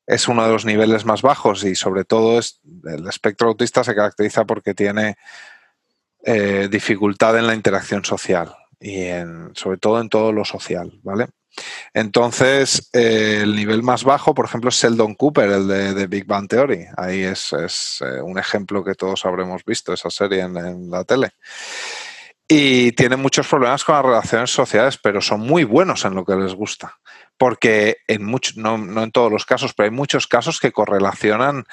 es 0.07 0.29
uno 0.29 0.47
de 0.47 0.53
los 0.53 0.65
niveles 0.65 1.05
más 1.05 1.23
bajos 1.23 1.65
y 1.65 1.75
sobre 1.75 2.05
todo 2.05 2.39
es, 2.39 2.61
el 2.85 3.09
espectro 3.09 3.49
autista 3.49 3.83
se 3.83 3.97
caracteriza 3.97 4.45
porque 4.45 4.75
tiene 4.75 5.17
dificultad 6.71 7.37
en 7.37 7.49
la 7.49 7.55
interacción 7.57 8.05
social 8.05 8.55
y 8.79 9.09
sobre 9.55 9.79
todo 9.79 10.01
en 10.01 10.09
todo 10.09 10.31
lo 10.31 10.45
social, 10.45 11.01
¿vale? 11.03 11.27
Entonces, 11.95 12.89
eh, 12.93 13.41
el 13.43 13.55
nivel 13.55 13.83
más 13.83 14.05
bajo, 14.05 14.35
por 14.35 14.47
ejemplo, 14.47 14.71
es 14.71 14.77
Sheldon 14.77 15.15
Cooper, 15.15 15.51
el 15.51 15.69
de, 15.69 16.07
Big 16.07 16.27
Bang 16.27 16.49
Theory. 16.49 16.87
Ahí 16.97 17.23
es, 17.23 17.53
eh, 17.53 18.21
un 18.23 18.39
ejemplo 18.39 18.85
que 18.85 18.95
todos 18.95 19.25
habremos 19.25 19.65
visto, 19.65 19.93
esa 19.93 20.11
serie 20.11 20.41
en, 20.41 20.91
la 20.91 21.05
tele. 21.05 21.33
Y 22.49 22.93
tiene 22.93 23.17
muchos 23.17 23.47
problemas 23.47 23.85
con 23.85 23.95
las 23.95 24.05
relaciones 24.05 24.51
sociales, 24.51 24.99
pero 25.03 25.21
son 25.21 25.41
muy 25.41 25.65
buenos 25.65 26.05
en 26.05 26.15
lo 26.15 26.25
que 26.25 26.35
les 26.35 26.55
gusta. 26.55 26.99
Porque 27.39 27.99
en 28.07 28.25
muchos, 28.25 28.57
no 28.57 29.03
en 29.03 29.11
todos 29.11 29.33
los 29.33 29.45
casos, 29.47 29.73
pero 29.75 29.87
hay 29.87 29.95
muchos 29.95 30.27
casos 30.27 30.61
que 30.61 30.73
correlacionan 30.73 31.65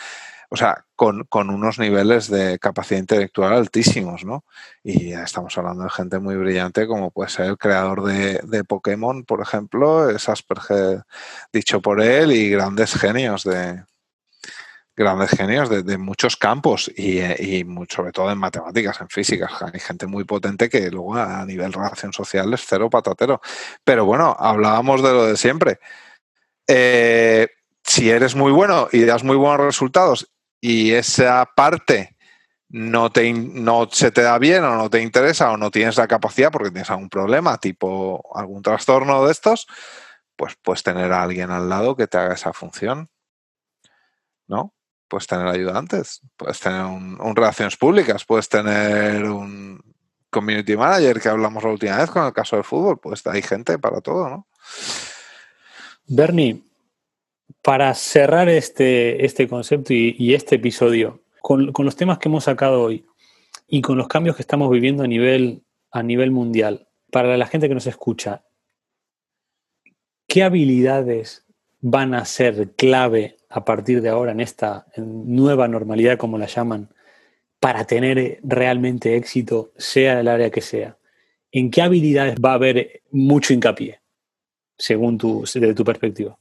o 0.49 0.55
sea, 0.55 0.85
con, 0.95 1.27
unos 1.31 1.77
niveles 1.77 2.27
de 2.27 2.57
capacidad 2.57 2.99
intelectual 2.99 3.53
altísimos, 3.53 4.25
¿no? 4.25 4.43
Y 4.83 5.13
estamos 5.13 5.55
hablando 5.57 5.83
de 5.83 5.91
gente 5.91 6.19
muy 6.19 6.35
brillante 6.35 6.87
como 6.87 7.11
puede 7.11 7.29
ser 7.29 7.45
el 7.45 7.57
creador 7.57 8.03
de, 8.03 8.63
Pokémon, 8.63 9.23
por 9.25 9.41
ejemplo, 9.41 10.09
es 10.09 10.27
Asperger 10.27 11.03
dicho 11.53 11.81
por 11.81 12.01
él 12.01 12.31
y 12.31 12.49
grandes 12.49 12.93
genios 12.95 13.43
de 13.43 13.83
grandes 14.95 15.29
genios 15.29 15.69
de, 15.69 15.97
muchos 15.97 16.35
campos 16.35 16.91
y, 16.93 17.19
y 17.21 17.65
sobre 17.89 18.11
todo 18.11 18.29
en 18.31 18.37
matemáticas, 18.37 18.99
en 18.99 19.07
físicas. 19.07 19.53
Hay 19.61 19.79
gente 19.79 20.07
muy 20.07 20.25
potente 20.25 20.67
que 20.67 20.91
luego 20.91 21.15
a 21.15 21.45
nivel 21.45 21.71
relación 21.71 22.11
social 22.11 22.53
es 22.53 22.65
cero 22.67 22.89
patatero. 22.89 23.39
Pero 23.85 24.03
bueno, 24.03 24.35
hablábamos 24.37 25.01
de 25.01 25.13
lo 25.13 25.25
de 25.25 25.37
siempre. 25.37 25.79
Eh, 26.67 27.47
si 27.81 28.09
eres 28.09 28.35
muy 28.35 28.51
bueno 28.51 28.89
y 28.91 29.05
das 29.05 29.23
muy 29.23 29.37
buenos 29.37 29.65
resultados 29.65 30.29
y 30.61 30.91
esa 30.91 31.45
parte 31.55 32.17
no, 32.69 33.11
te, 33.11 33.33
no 33.33 33.89
se 33.91 34.11
te 34.11 34.21
da 34.21 34.37
bien 34.37 34.63
o 34.63 34.75
no 34.75 34.89
te 34.89 35.01
interesa 35.01 35.51
o 35.51 35.57
no 35.57 35.71
tienes 35.71 35.97
la 35.97 36.07
capacidad 36.07 36.51
porque 36.51 36.71
tienes 36.71 36.89
algún 36.89 37.09
problema, 37.09 37.57
tipo 37.57 38.23
algún 38.35 38.61
trastorno 38.61 39.25
de 39.25 39.31
estos, 39.31 39.67
pues 40.35 40.55
puedes 40.61 40.83
tener 40.83 41.11
a 41.11 41.23
alguien 41.23 41.51
al 41.51 41.67
lado 41.67 41.95
que 41.95 42.07
te 42.07 42.17
haga 42.17 42.35
esa 42.35 42.53
función. 42.53 43.09
¿No? 44.47 44.73
Puedes 45.07 45.27
tener 45.27 45.47
ayudantes, 45.47 46.21
puedes 46.37 46.59
tener 46.59 46.83
un, 46.83 47.35
relaciones 47.35 47.77
públicas, 47.77 48.25
puedes 48.25 48.49
tener 48.49 49.23
un 49.25 49.81
community 50.29 50.77
manager 50.77 51.19
que 51.19 51.29
hablamos 51.29 51.63
la 51.63 51.69
última 51.71 51.97
vez 51.97 52.11
con 52.11 52.25
el 52.25 52.33
caso 52.33 52.55
del 52.55 52.65
fútbol, 52.65 52.99
pues 52.99 53.25
hay 53.25 53.41
gente 53.41 53.79
para 53.79 54.01
todo, 54.01 54.29
¿no? 54.29 54.47
Bernie, 56.05 56.63
para 57.61 57.93
cerrar 57.93 58.49
este, 58.49 59.25
este 59.25 59.47
concepto 59.47 59.93
y, 59.93 60.33
este 60.33 60.55
episodio, 60.55 61.21
con, 61.41 61.71
los 61.77 61.95
temas 61.95 62.19
que 62.19 62.29
hemos 62.29 62.45
sacado 62.45 62.81
hoy 62.81 63.05
y 63.67 63.81
con 63.81 63.97
los 63.97 64.07
cambios 64.07 64.35
que 64.35 64.41
estamos 64.41 64.69
viviendo 64.71 65.03
a 65.03 65.07
nivel, 65.07 65.63
a 65.91 66.03
nivel 66.03 66.31
mundial, 66.31 66.87
para 67.11 67.37
la 67.37 67.47
gente 67.47 67.67
que 67.67 67.73
nos 67.73 67.87
escucha, 67.87 68.43
¿qué 70.27 70.43
habilidades 70.43 71.45
van 71.81 72.13
a 72.13 72.25
ser 72.25 72.73
clave 72.75 73.37
a 73.49 73.65
partir 73.65 74.01
de 74.01 74.09
ahora 74.09 74.31
en 74.31 74.39
esta 74.39 74.87
nueva 74.97 75.67
normalidad, 75.67 76.17
como 76.17 76.37
la 76.37 76.47
llaman, 76.47 76.89
para 77.59 77.85
tener 77.85 78.39
realmente 78.43 79.15
éxito, 79.15 79.73
sea 79.77 80.19
el 80.19 80.27
área 80.27 80.49
que 80.49 80.61
sea? 80.61 80.97
¿En 81.51 81.71
qué 81.71 81.81
habilidades 81.81 82.35
va 82.35 82.51
a 82.51 82.55
haber 82.55 83.01
mucho 83.11 83.53
hincapié, 83.53 84.01
según 84.77 85.17
desde 85.17 85.73
tu 85.73 85.83
perspectiva? 85.83 86.38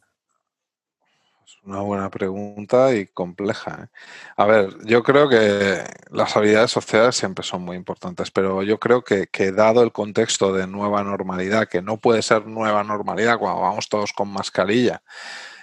Una 1.68 1.80
buena 1.80 2.08
pregunta 2.08 2.94
y 2.94 3.08
compleja. 3.08 3.82
¿eh? 3.82 3.86
A 4.38 4.46
ver, 4.46 4.74
yo 4.86 5.02
creo 5.02 5.28
que 5.28 5.84
las 6.10 6.34
habilidades 6.34 6.70
sociales 6.70 7.14
siempre 7.14 7.44
son 7.44 7.60
muy 7.60 7.76
importantes, 7.76 8.30
pero 8.30 8.62
yo 8.62 8.80
creo 8.80 9.04
que, 9.04 9.26
que, 9.26 9.52
dado 9.52 9.82
el 9.82 9.92
contexto 9.92 10.54
de 10.54 10.66
nueva 10.66 11.04
normalidad, 11.04 11.68
que 11.68 11.82
no 11.82 11.98
puede 11.98 12.22
ser 12.22 12.46
nueva 12.46 12.84
normalidad 12.84 13.38
cuando 13.38 13.60
vamos 13.60 13.90
todos 13.90 14.14
con 14.14 14.30
mascarilla 14.30 15.02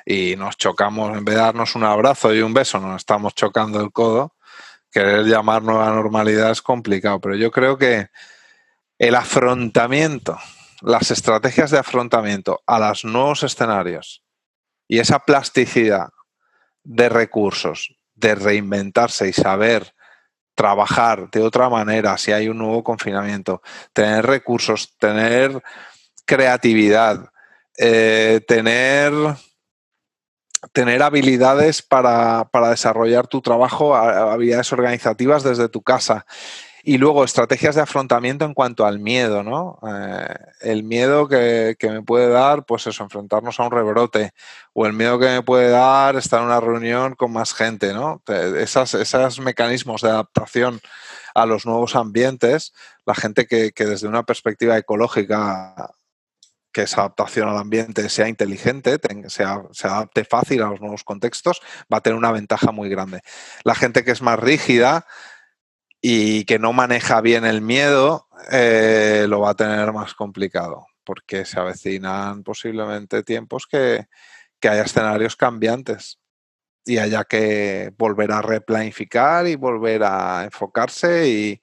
y 0.06 0.36
nos 0.36 0.58
chocamos, 0.58 1.18
en 1.18 1.26
vez 1.26 1.38
de 1.38 1.41
darnos 1.41 1.74
un 1.74 1.84
abrazo 1.84 2.36
y 2.36 2.41
un 2.41 2.54
beso, 2.54 2.80
nos 2.80 2.98
estamos 2.98 3.34
chocando 3.34 3.82
el 3.82 3.91
codo, 3.91 4.36
querer 4.91 5.26
llamar 5.26 5.63
nueva 5.63 5.89
normalidad 5.89 6.52
es 6.52 6.62
complicado, 6.62 7.20
pero 7.20 7.36
yo 7.36 7.50
creo 7.50 7.80
que 7.80 8.10
el 9.00 9.15
afrontamiento, 9.15 10.38
las 10.82 11.10
estrategias 11.10 11.72
de 11.72 11.80
afrontamiento 11.80 12.62
a 12.68 12.78
los 12.78 13.06
nuevos 13.06 13.41
escenarios, 13.41 14.25
y 14.88 15.00
esa 15.00 15.19
plasticidad 15.19 16.10
de 16.84 17.10
recursos, 17.10 17.95
de 18.13 18.36
reinventarse 18.36 19.28
y 19.28 19.34
saber 19.34 19.93
trabajar 20.56 21.30
de 21.32 21.41
otra 21.41 21.69
manera 21.69 22.17
si 22.17 22.32
hay 22.32 22.48
un 22.48 22.58
nuevo 22.58 22.84
confinamiento, 22.84 23.62
tener 23.93 24.26
recursos, 24.26 24.95
tener 24.98 25.62
creatividad, 26.26 27.30
eh, 27.78 28.41
tener, 28.48 29.13
tener 30.71 31.04
habilidades 31.04 31.82
para, 31.82 32.45
para, 32.52 32.69
desarrollar 32.69 33.28
tu 33.28 33.41
trabajo, 33.41 33.95
habilidades 33.95 34.71
organizativas 34.71 35.43
desde 35.43 35.67
tu 35.67 35.82
casa. 35.82 36.26
Y 36.88 37.00
luego 37.00 37.24
estrategias 37.24 37.74
de 37.74 37.82
afrontamiento 37.82 38.45
en 38.45 38.54
cuanto 38.54 38.86
al 38.86 39.00
miedo, 39.00 39.41
¿no? 39.41 39.80
Eh, 39.91 40.36
el 40.62 40.84
miedo 40.84 41.28
que, 41.28 41.76
me 41.82 42.04
puede 42.04 42.30
dar, 42.30 42.63
pues 42.63 42.86
eso, 42.86 43.04
enfrentarnos 43.04 43.60
a 43.60 43.63
un 43.63 43.71
rebrote, 43.71 44.34
o 44.74 44.86
el 44.86 44.93
miedo 44.93 45.17
que 45.17 45.26
me 45.26 45.41
puede 45.41 45.69
dar 45.69 46.15
estar 46.15 46.41
en 46.41 46.45
una 46.45 46.60
reunión 46.60 47.15
con 47.15 47.34
más 47.34 47.56
gente, 47.56 47.91
¿no? 47.91 48.21
Esas, 48.28 48.93
esos 48.93 49.39
mecanismos 49.39 50.04
de 50.04 50.10
adaptación 50.10 50.80
a 51.34 51.48
los 51.48 51.65
nuevos 51.65 51.95
ambientes, 51.95 52.71
la 53.04 53.15
gente 53.15 53.48
que, 53.48 53.71
desde 53.76 54.08
una 54.08 54.21
perspectiva 54.21 54.78
ecológica 54.78 55.89
que 56.71 56.84
esa 56.84 57.02
adaptación 57.02 57.50
al 57.50 57.58
ambiente 57.58 58.10
sea 58.10 58.30
inteligente, 58.30 59.00
sea, 59.30 59.63
se 59.71 59.88
adapte 59.88 60.24
fácil 60.24 60.62
a 60.62 60.67
los 60.67 60.82
nuevos 60.82 61.04
contextos, 61.04 61.62
va 61.91 61.98
a 61.98 62.02
tener 62.02 62.19
una 62.19 62.32
ventaja 62.32 62.71
muy 62.71 62.89
grande. 62.89 63.21
La 63.63 63.74
gente 63.74 64.04
que 64.04 64.12
es 64.12 64.21
más 64.21 64.38
rígida, 64.38 65.08
y 66.08 66.46
que 66.46 66.60
no 66.60 66.72
maneja 66.72 67.20
bien 67.20 67.46
el 67.46 67.62
miedo, 67.62 68.28
eh, 68.52 69.26
lo 69.28 69.39
va 69.39 69.50
a 69.50 69.56
tener 69.56 69.91
más 69.91 70.13
complicado, 70.13 70.86
porque 71.04 71.46
se 71.46 71.60
avecinan 71.60 72.44
posiblemente 72.44 73.24
tiempos 73.24 73.65
que, 73.65 74.06
haya 74.62 74.84
escenarios 74.84 75.36
cambiantes 75.36 76.20
y 76.86 76.98
haya 76.98 77.24
que 77.24 77.91
volver 77.98 78.32
a 78.32 78.41
replanificar 78.41 79.48
y 79.48 79.56
volver 79.56 80.04
a 80.04 80.44
enfocarse 80.44 81.28
y, 81.28 81.62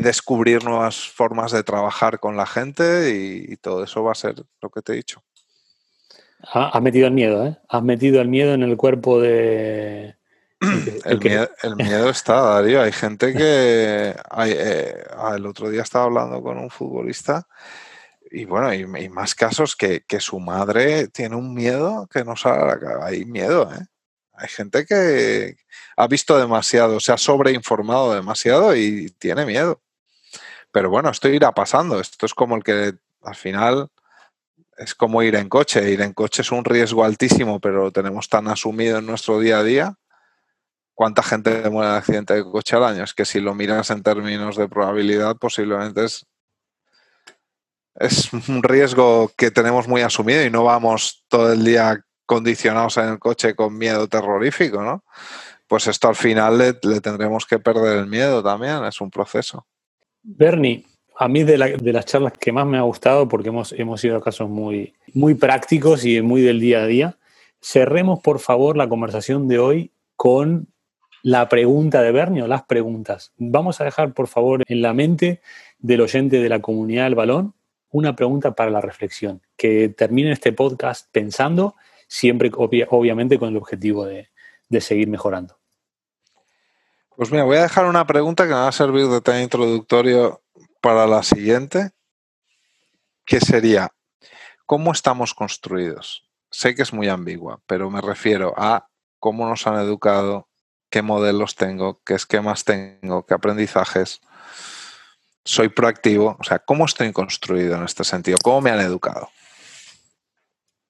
descubrir 0.00 0.64
nuevas 0.64 1.06
formas 1.06 1.52
de 1.52 1.62
trabajar 1.62 2.18
con 2.20 2.38
la 2.38 2.46
gente 2.46 3.10
y, 3.46 3.56
todo 3.58 3.84
eso 3.84 4.02
va 4.02 4.12
a 4.12 4.14
ser 4.14 4.36
lo 4.62 4.70
que 4.70 4.80
te 4.80 4.92
he 4.92 4.96
dicho. 4.96 5.22
Has 6.50 6.80
metido 6.80 7.06
el 7.06 7.12
miedo, 7.12 7.46
¿eh? 7.46 7.58
Has 7.68 7.82
metido 7.82 8.22
el 8.22 8.28
miedo 8.28 8.54
en 8.54 8.62
el 8.62 8.78
cuerpo 8.78 9.20
de, 9.20 10.16
El, 11.04 11.76
miedo, 11.76 12.10
está, 12.10 12.40
Darío. 12.40 12.82
Hay 12.82 12.92
gente 12.92 13.32
que. 13.32 14.10
Eh, 14.10 15.04
ah, 15.16 15.34
el 15.36 15.46
otro 15.46 15.68
día 15.70 15.82
estaba 15.82 16.04
hablando 16.04 16.42
con 16.42 16.58
un 16.58 16.70
futbolista 16.70 17.46
y 18.34 18.46
bueno, 18.46 18.66
hay, 18.66 18.84
más 19.10 19.34
casos 19.36 19.76
que, 19.76 20.02
su 20.18 20.40
madre 20.40 21.06
tiene 21.06 21.36
un 21.36 21.54
miedo 21.54 22.08
que 22.12 22.24
no 22.24 22.34
sabe 22.34 22.80
Hay 23.02 23.24
miedo, 23.24 23.70
¿eh? 23.72 23.86
Hay 24.32 24.48
gente 24.48 24.84
que 24.84 25.56
ha 25.96 26.08
visto 26.08 26.36
demasiado, 26.36 26.98
se 26.98 27.12
ha 27.12 27.16
sobreinformado 27.16 28.12
demasiado 28.12 28.74
y 28.74 29.10
tiene 29.18 29.46
miedo. 29.46 29.80
Pero 30.72 30.90
bueno, 30.90 31.10
esto 31.10 31.28
irá 31.28 31.52
pasando. 31.52 32.00
Esto 32.00 32.26
es 32.26 32.34
como 32.34 32.56
el 32.56 32.64
que 32.64 32.94
al 33.22 33.36
final 33.36 33.88
es 34.76 34.96
como 34.96 35.22
ir 35.22 35.36
en 35.36 35.48
coche. 35.48 35.88
Ir 35.88 36.00
en 36.00 36.12
coche 36.12 36.42
es 36.42 36.50
un 36.50 36.64
riesgo 36.64 37.04
altísimo, 37.04 37.60
pero 37.60 37.84
lo 37.84 37.92
tenemos 37.92 38.28
tan 38.28 38.48
asumido 38.48 38.98
en 38.98 39.06
nuestro 39.06 39.38
día 39.38 39.58
a 39.58 39.62
día 39.62 39.96
¿Cuánta 40.94 41.22
gente 41.22 41.68
muere 41.70 41.90
en 41.90 41.96
accidente 41.96 42.34
de 42.34 42.44
coche 42.44 42.76
al 42.76 42.84
año? 42.84 43.04
Es 43.04 43.14
que 43.14 43.24
si 43.24 43.40
lo 43.40 43.54
miras 43.54 43.90
en 43.90 44.02
términos 44.02 44.56
de 44.56 44.68
probabilidad, 44.68 45.36
posiblemente 45.36 46.04
es, 46.04 46.24
es 47.96 48.32
un 48.32 48.62
riesgo 48.62 49.30
que 49.36 49.50
tenemos 49.50 49.88
muy 49.88 50.02
asumido 50.02 50.44
y 50.44 50.50
no 50.50 50.64
vamos 50.64 51.24
todo 51.28 51.52
el 51.52 51.64
día 51.64 52.04
condicionados 52.26 52.96
en 52.98 53.08
el 53.08 53.18
coche 53.18 53.54
con 53.54 53.76
miedo 53.76 54.08
terrorífico, 54.08 54.82
¿no? 54.82 55.04
Pues 55.66 55.86
esto 55.88 56.08
al 56.08 56.14
final 56.14 56.58
le, 56.58 57.00
tendremos 57.00 57.46
que 57.46 57.58
perder 57.58 57.98
el 57.98 58.06
miedo 58.06 58.42
también, 58.42 58.84
es 58.84 59.00
un 59.00 59.10
proceso. 59.10 59.66
Bernie, 60.22 60.86
a 61.18 61.28
mí 61.28 61.42
de, 61.42 61.58
las 61.58 62.04
charlas 62.06 62.34
que 62.38 62.52
más 62.52 62.66
me 62.66 62.78
ha 62.78 62.82
gustado, 62.82 63.28
porque 63.28 63.48
hemos, 63.48 63.72
hemos 63.72 64.02
ido 64.04 64.16
a 64.16 64.22
casos 64.22 64.48
muy, 64.48 64.94
muy 65.12 65.34
prácticos 65.34 66.04
y 66.04 66.20
muy 66.22 66.42
del 66.42 66.60
día 66.60 66.82
a 66.82 66.86
día, 66.86 67.18
cerremos 67.60 68.20
por 68.20 68.40
favor 68.40 68.76
la 68.76 68.88
conversación 68.88 69.48
de 69.48 69.58
hoy 69.58 69.92
con 70.16 70.68
la 71.24 71.48
pregunta 71.48 72.02
de 72.02 72.12
Bernie 72.12 72.42
o 72.42 72.46
las 72.46 72.64
preguntas. 72.64 73.32
Vamos 73.38 73.80
a 73.80 73.84
dejar, 73.84 74.12
por 74.12 74.28
favor, 74.28 74.62
en 74.68 74.82
la 74.82 74.92
mente 74.92 75.40
del 75.78 76.02
oyente 76.02 76.38
de 76.38 76.48
la 76.50 76.60
comunidad 76.60 77.04
del 77.04 77.14
balón 77.14 77.54
una 77.90 78.14
pregunta 78.14 78.54
para 78.54 78.70
la 78.70 78.82
reflexión, 78.82 79.40
que 79.56 79.88
termine 79.88 80.32
este 80.32 80.52
podcast 80.52 81.08
pensando, 81.12 81.76
siempre 82.08 82.50
obviamente 82.52 83.38
con 83.38 83.48
el 83.48 83.56
objetivo 83.56 84.04
de, 84.04 84.28
seguir 84.80 85.08
mejorando. 85.08 85.56
Pues 87.16 87.30
mira, 87.30 87.44
voy 87.44 87.56
a 87.56 87.62
dejar 87.62 87.86
una 87.86 88.04
pregunta 88.04 88.42
que 88.42 88.50
me 88.50 88.56
va 88.56 88.68
a 88.68 88.72
servir 88.72 89.06
de 89.06 89.20
tema 89.20 89.40
introductorio 89.40 90.42
para 90.80 91.06
la 91.06 91.22
siguiente, 91.22 91.92
que 93.24 93.40
sería, 93.40 93.92
¿cómo 94.66 94.92
estamos 94.92 95.32
construidos? 95.32 96.28
Sé 96.50 96.74
que 96.74 96.82
es 96.82 96.92
muy 96.92 97.08
ambigua, 97.08 97.60
pero 97.66 97.88
me 97.90 98.00
refiero 98.00 98.52
a 98.56 98.88
cómo 99.20 99.48
nos 99.48 99.66
han 99.68 99.76
educado, 99.76 100.48
qué 100.94 101.02
modelos 101.02 101.56
tengo, 101.56 102.00
qué 102.04 102.14
esquemas 102.14 102.62
tengo, 102.62 103.26
qué 103.26 103.34
aprendizajes. 103.34 104.20
Soy 105.44 105.68
proactivo, 105.68 106.36
o 106.38 106.44
sea, 106.44 106.60
¿cómo 106.60 106.84
estoy 106.84 107.12
construido 107.12 107.74
en 107.74 107.82
este 107.82 108.04
sentido? 108.04 108.38
¿Cómo 108.40 108.60
me 108.60 108.70
han 108.70 108.78
educado? 108.78 109.28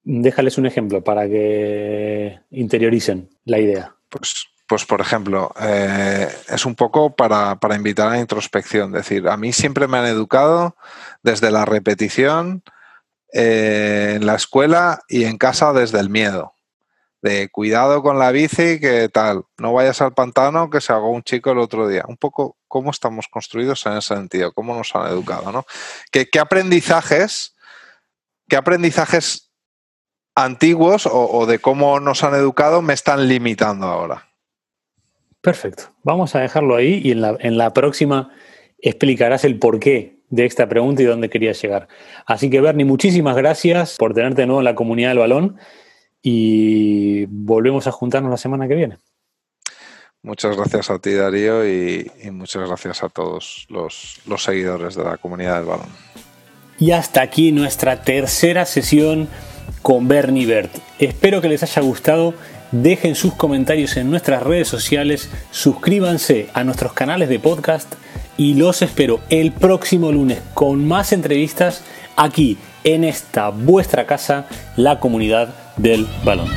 Déjales 0.03 0.59
un 0.59 0.67
ejemplo 0.67 1.03
para 1.03 1.27
que 1.27 2.38
interioricen 2.51 3.31
la 3.47 3.59
idea. 3.59 3.95
Pues, 4.11 4.47
pues 4.67 4.85
por 4.85 5.01
ejemplo, 5.01 5.55
eh, 5.59 6.29
es 6.51 6.67
un 6.67 6.75
poco 6.75 7.17
para, 7.17 7.59
invitar 7.75 8.09
a 8.09 8.17
la 8.17 8.21
introspección. 8.21 8.95
Es 8.95 9.09
decir, 9.09 9.27
a 9.27 9.38
mí 9.38 9.55
siempre 9.55 9.88
me 9.88 9.97
han 9.97 10.05
educado 10.05 10.77
desde 11.23 11.51
la 11.51 11.64
repetición, 11.64 12.62
eh, 13.33 14.17
en 14.17 14.27
la 14.27 14.35
escuela 14.35 15.01
y 15.09 15.25
en 15.25 15.38
casa 15.38 15.73
desde 15.73 15.99
el 15.99 16.11
miedo 16.11 16.54
de 17.25 17.49
cuidado 17.49 18.03
con 18.03 18.19
la 18.19 18.31
bici, 18.33 18.79
que 18.79 19.09
tal, 19.09 19.45
no 19.57 19.73
vayas 19.73 20.03
al 20.03 20.13
pantano 20.13 20.69
que 20.69 20.83
se 20.83 20.93
hago 20.93 21.09
un 21.09 21.23
chico 21.23 21.53
el 21.53 21.59
otro 21.59 21.89
día. 21.89 22.05
Un 22.07 22.19
poco 22.19 22.59
cómo 22.69 22.91
estamos 22.91 23.29
construidos 23.29 23.87
en 23.87 23.95
ese 23.95 24.15
sentido, 24.15 24.53
cómo 24.53 24.77
nos 24.77 24.95
han 24.95 25.11
educado, 25.11 25.51
¿no? 25.51 25.65
¿Qué, 26.13 26.29
aprendizajes, 26.39 27.57
qué 28.47 28.57
aprendizajes 28.57 29.51
antiguos 30.35 31.09
o, 31.11 31.47
de 31.47 31.61
cómo 31.61 31.99
nos 31.99 32.23
han 32.25 32.35
educado 32.35 32.83
me 32.83 32.93
están 32.93 33.27
limitando 33.27 33.87
ahora? 33.87 34.29
Perfecto. 35.41 35.85
Vamos 36.03 36.35
a 36.35 36.41
dejarlo 36.41 36.77
ahí 36.77 37.01
y 37.03 37.13
en 37.13 37.23
la, 37.23 37.39
en 37.41 37.57
la 37.57 37.73
próxima 37.73 38.33
explicarás 38.83 39.45
el 39.45 39.59
porqué 39.59 40.19
de 40.29 40.45
esta 40.45 40.69
pregunta 40.69 41.01
y 41.01 41.07
dónde 41.07 41.31
querías 41.31 41.63
llegar. 41.63 41.89
Así 42.27 42.51
que, 42.51 42.61
Bernie, 42.61 42.85
muchísimas 42.85 43.35
gracias 43.35 43.97
por 43.97 44.13
tenerte 44.13 44.43
de 44.43 44.47
nuevo 44.47 44.61
en 44.61 44.67
la 44.67 44.75
comunidad 44.75 45.09
del 45.09 45.19
balón 45.21 45.59
y 46.27 47.27
volvemos 47.27 47.87
a 47.87 47.93
juntarnos 47.93 48.31
la 48.31 48.39
semana 48.39 48.67
que 48.67 48.75
viene. 48.75 48.97
Muchas 50.23 50.57
gracias 50.57 50.89
a 50.89 50.99
ti, 50.99 51.13
Darío, 51.13 51.69
y, 51.69 52.11
muchas 52.33 52.67
gracias 52.67 53.03
a 53.03 53.11
todos 53.11 53.67
los, 53.69 54.23
los 54.27 54.43
seguidores 54.43 54.95
de 54.95 55.05
la 55.05 55.19
comunidad 55.19 55.57
del 55.57 55.67
balón. 55.67 55.89
Y 56.79 56.93
hasta 56.93 57.21
aquí 57.21 57.53
nuestra 57.53 58.03
tercera 58.03 58.65
sesión 58.65 59.29
con 59.83 60.09
Bernie 60.09 60.47
Bert. 60.47 60.75
Espero 60.99 61.43
que 61.43 61.51
les 61.51 61.63
haya 61.63 61.83
gustado. 61.83 62.33
Dejen 62.73 63.17
sus 63.17 63.35
comentarios 63.35 63.99
en 63.99 64.11
nuestras 64.11 64.43
redes 64.43 64.67
sociales, 64.67 65.29
suscríbanse 65.51 66.49
a 66.55 66.65
nuestros 66.65 66.95
canales 66.95 67.29
de 67.29 67.39
podcast 67.39 67.95
y 68.39 68.55
los 68.55 68.81
espero 68.81 69.21
el 69.29 69.53
próximo 69.53 70.11
lunes 70.11 70.41
con 70.55 70.89
más 70.89 71.13
entrevistas 71.13 71.85
aquí 72.17 72.57
en 72.83 73.05
esta 73.05 73.51
vuestra 73.51 74.07
casa, 74.07 74.49
la 74.77 74.99
comunidad 74.99 75.63
del 75.77 76.07
balón. 76.25 76.49